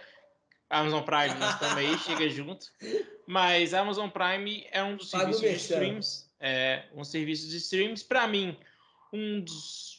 Amazon 0.70 1.04
Prime, 1.04 1.36
nós 1.40 1.60
também 1.60 1.98
chega 2.00 2.30
junto. 2.30 2.68
Mas 3.28 3.74
a 3.74 3.82
Amazon 3.82 4.10
Prime 4.10 4.66
é 4.72 4.84
um 4.84 4.96
dos 4.96 5.10
serviços 5.10 5.42
de 5.42 5.56
streams, 5.56 6.30
é 6.40 6.84
um 6.94 7.04
serviço 7.04 7.50
de 7.50 7.58
streams 7.58 8.04
para 8.04 8.28
mim 8.28 8.58
um 9.12 9.40
dos 9.40 9.96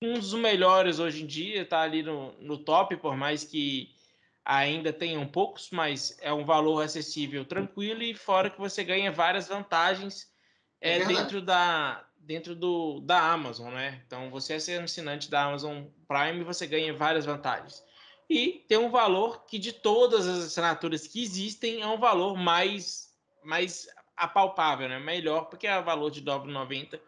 um 0.00 0.14
dos 0.14 0.34
melhores 0.34 0.98
hoje 0.98 1.22
em 1.22 1.26
dia, 1.26 1.62
está 1.62 1.80
ali 1.80 2.02
no, 2.02 2.32
no 2.40 2.58
top, 2.58 2.96
por 2.96 3.16
mais 3.16 3.44
que 3.44 3.91
ainda 4.44 4.92
tenham 4.92 5.26
poucos, 5.26 5.70
mas 5.70 6.16
é 6.20 6.32
um 6.32 6.44
valor 6.44 6.82
acessível, 6.82 7.44
tranquilo 7.44 8.02
e 8.02 8.14
fora 8.14 8.50
que 8.50 8.58
você 8.58 8.82
ganha 8.82 9.12
várias 9.12 9.48
vantagens 9.48 10.30
é, 10.80 10.98
é 10.98 11.04
dentro 11.04 11.40
da 11.40 12.04
dentro 12.18 12.54
do 12.54 13.00
da 13.00 13.20
Amazon, 13.20 13.72
né? 13.72 14.02
Então 14.06 14.30
você 14.30 14.54
é 14.54 14.58
ser 14.58 14.80
assinante 14.80 15.30
da 15.30 15.44
Amazon 15.44 15.84
Prime, 16.06 16.44
você 16.44 16.66
ganha 16.66 16.92
várias 16.94 17.24
vantagens 17.24 17.82
e 18.28 18.64
tem 18.68 18.78
um 18.78 18.90
valor 18.90 19.44
que 19.46 19.58
de 19.58 19.72
todas 19.72 20.26
as 20.26 20.46
assinaturas 20.46 21.06
que 21.06 21.22
existem 21.22 21.82
é 21.82 21.86
um 21.86 21.98
valor 21.98 22.36
mais 22.36 23.12
mais 23.44 23.88
apalpável, 24.16 24.88
né? 24.88 24.98
Melhor 24.98 25.46
porque 25.46 25.66
é 25.66 25.78
o 25.78 25.84
valor 25.84 26.10
de 26.10 26.22
9,90 26.22 27.00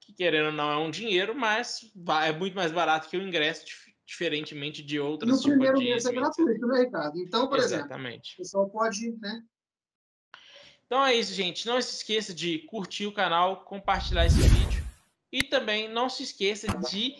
que 0.00 0.12
querendo 0.12 0.46
ou 0.46 0.52
não 0.52 0.70
é 0.70 0.76
um 0.76 0.90
dinheiro, 0.90 1.34
mas 1.34 1.92
é 2.24 2.32
muito 2.32 2.54
mais 2.54 2.72
barato 2.72 3.08
que 3.08 3.16
o 3.16 3.22
ingresso, 3.22 3.64
diferentemente 4.12 4.82
de 4.82 5.00
outras. 5.00 5.30
No 5.30 5.42
primeiro 5.42 5.78
mês 5.78 6.04
é 6.04 6.12
gratuito, 6.12 6.66
né, 6.66 6.82
Ricardo? 6.82 7.18
Então, 7.18 7.48
por 7.48 7.58
Exatamente. 7.58 8.28
exemplo, 8.28 8.34
o 8.34 8.36
pessoal 8.36 8.70
pode, 8.70 9.10
né? 9.18 9.42
Então 10.84 11.04
é 11.04 11.14
isso, 11.14 11.32
gente. 11.32 11.66
Não 11.66 11.80
se 11.80 11.96
esqueça 11.96 12.34
de 12.34 12.58
curtir 12.60 13.06
o 13.06 13.12
canal, 13.12 13.64
compartilhar 13.64 14.26
esse 14.26 14.40
vídeo 14.42 14.84
e 15.32 15.42
também 15.42 15.88
não 15.88 16.10
se 16.10 16.24
esqueça 16.24 16.66
de 16.90 17.16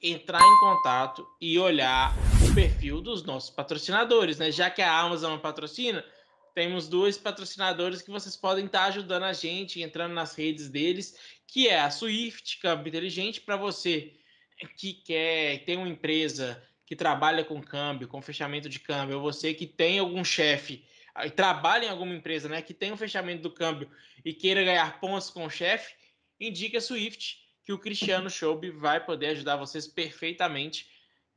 entrar 0.00 0.40
em 0.40 0.60
contato 0.60 1.26
e 1.40 1.58
olhar 1.58 2.14
o 2.48 2.54
perfil 2.54 3.00
dos 3.00 3.24
nossos 3.24 3.50
patrocinadores, 3.50 4.38
né? 4.38 4.52
Já 4.52 4.70
que 4.70 4.80
a 4.80 5.00
Amazon 5.00 5.40
patrocina, 5.40 6.04
temos 6.54 6.86
dois 6.86 7.18
patrocinadores 7.18 8.02
que 8.02 8.10
vocês 8.10 8.36
podem 8.36 8.66
estar 8.66 8.84
ajudando 8.84 9.24
a 9.24 9.32
gente, 9.32 9.82
entrando 9.82 10.14
nas 10.14 10.36
redes 10.36 10.68
deles, 10.68 11.18
que 11.44 11.66
é 11.66 11.80
a 11.80 11.90
Swift 11.90 12.60
Câmbio 12.60 12.88
Inteligente, 12.88 13.40
para 13.40 13.56
você 13.56 14.14
que 14.76 14.94
quer 14.94 15.64
ter 15.64 15.76
uma 15.76 15.88
empresa 15.88 16.62
que 16.86 16.94
trabalha 16.94 17.44
com 17.44 17.60
câmbio, 17.60 18.08
com 18.08 18.22
fechamento 18.22 18.68
de 18.68 18.78
câmbio, 18.78 19.16
ou 19.16 19.22
você 19.22 19.52
que 19.52 19.66
tem 19.66 19.98
algum 19.98 20.24
chefe 20.24 20.84
e 21.24 21.30
trabalha 21.30 21.86
em 21.86 21.88
alguma 21.88 22.14
empresa, 22.14 22.48
né, 22.48 22.60
que 22.60 22.74
tem 22.74 22.92
um 22.92 22.96
fechamento 22.96 23.42
do 23.42 23.50
câmbio 23.50 23.90
e 24.24 24.32
queira 24.32 24.62
ganhar 24.62 25.00
pontos 25.00 25.30
com 25.30 25.44
o 25.46 25.50
chefe, 25.50 25.94
indique 26.38 26.76
a 26.76 26.80
Swift, 26.80 27.38
que 27.64 27.72
o 27.72 27.78
Cristiano 27.78 28.30
Schoub 28.30 28.70
vai 28.72 29.04
poder 29.04 29.28
ajudar 29.28 29.56
vocês 29.56 29.88
perfeitamente. 29.88 30.88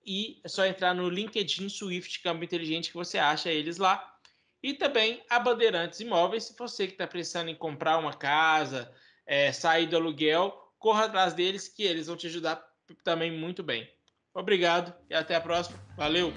E 0.06 0.40
é 0.44 0.48
só 0.48 0.66
entrar 0.66 0.94
no 0.94 1.10
LinkedIn 1.10 1.68
Swift 1.70 2.22
Câmbio 2.22 2.46
Inteligente 2.46 2.90
que 2.90 2.96
você 2.96 3.18
acha 3.18 3.50
eles 3.50 3.78
lá. 3.78 4.16
E 4.62 4.74
também 4.74 5.24
a 5.30 5.40
Bandeirantes 5.40 6.00
Imóveis, 6.00 6.44
se 6.46 6.56
você 6.58 6.86
que 6.86 6.94
está 6.94 7.08
pensando 7.08 7.50
em 7.50 7.56
comprar 7.56 7.98
uma 7.98 8.14
casa, 8.14 8.94
é, 9.26 9.52
sair 9.52 9.88
do 9.88 9.96
aluguel, 9.96 10.52
corra 10.78 11.06
atrás 11.06 11.34
deles 11.34 11.68
que 11.68 11.84
eles 11.84 12.08
vão 12.08 12.16
te 12.16 12.28
ajudar 12.28 12.58
também 12.96 13.32
muito 13.32 13.64
bem. 13.64 13.90
Obrigado 14.34 14.94
e 15.10 15.14
até 15.14 15.36
a 15.36 15.42
próxima. 15.42 15.80
Valeu! 15.98 16.34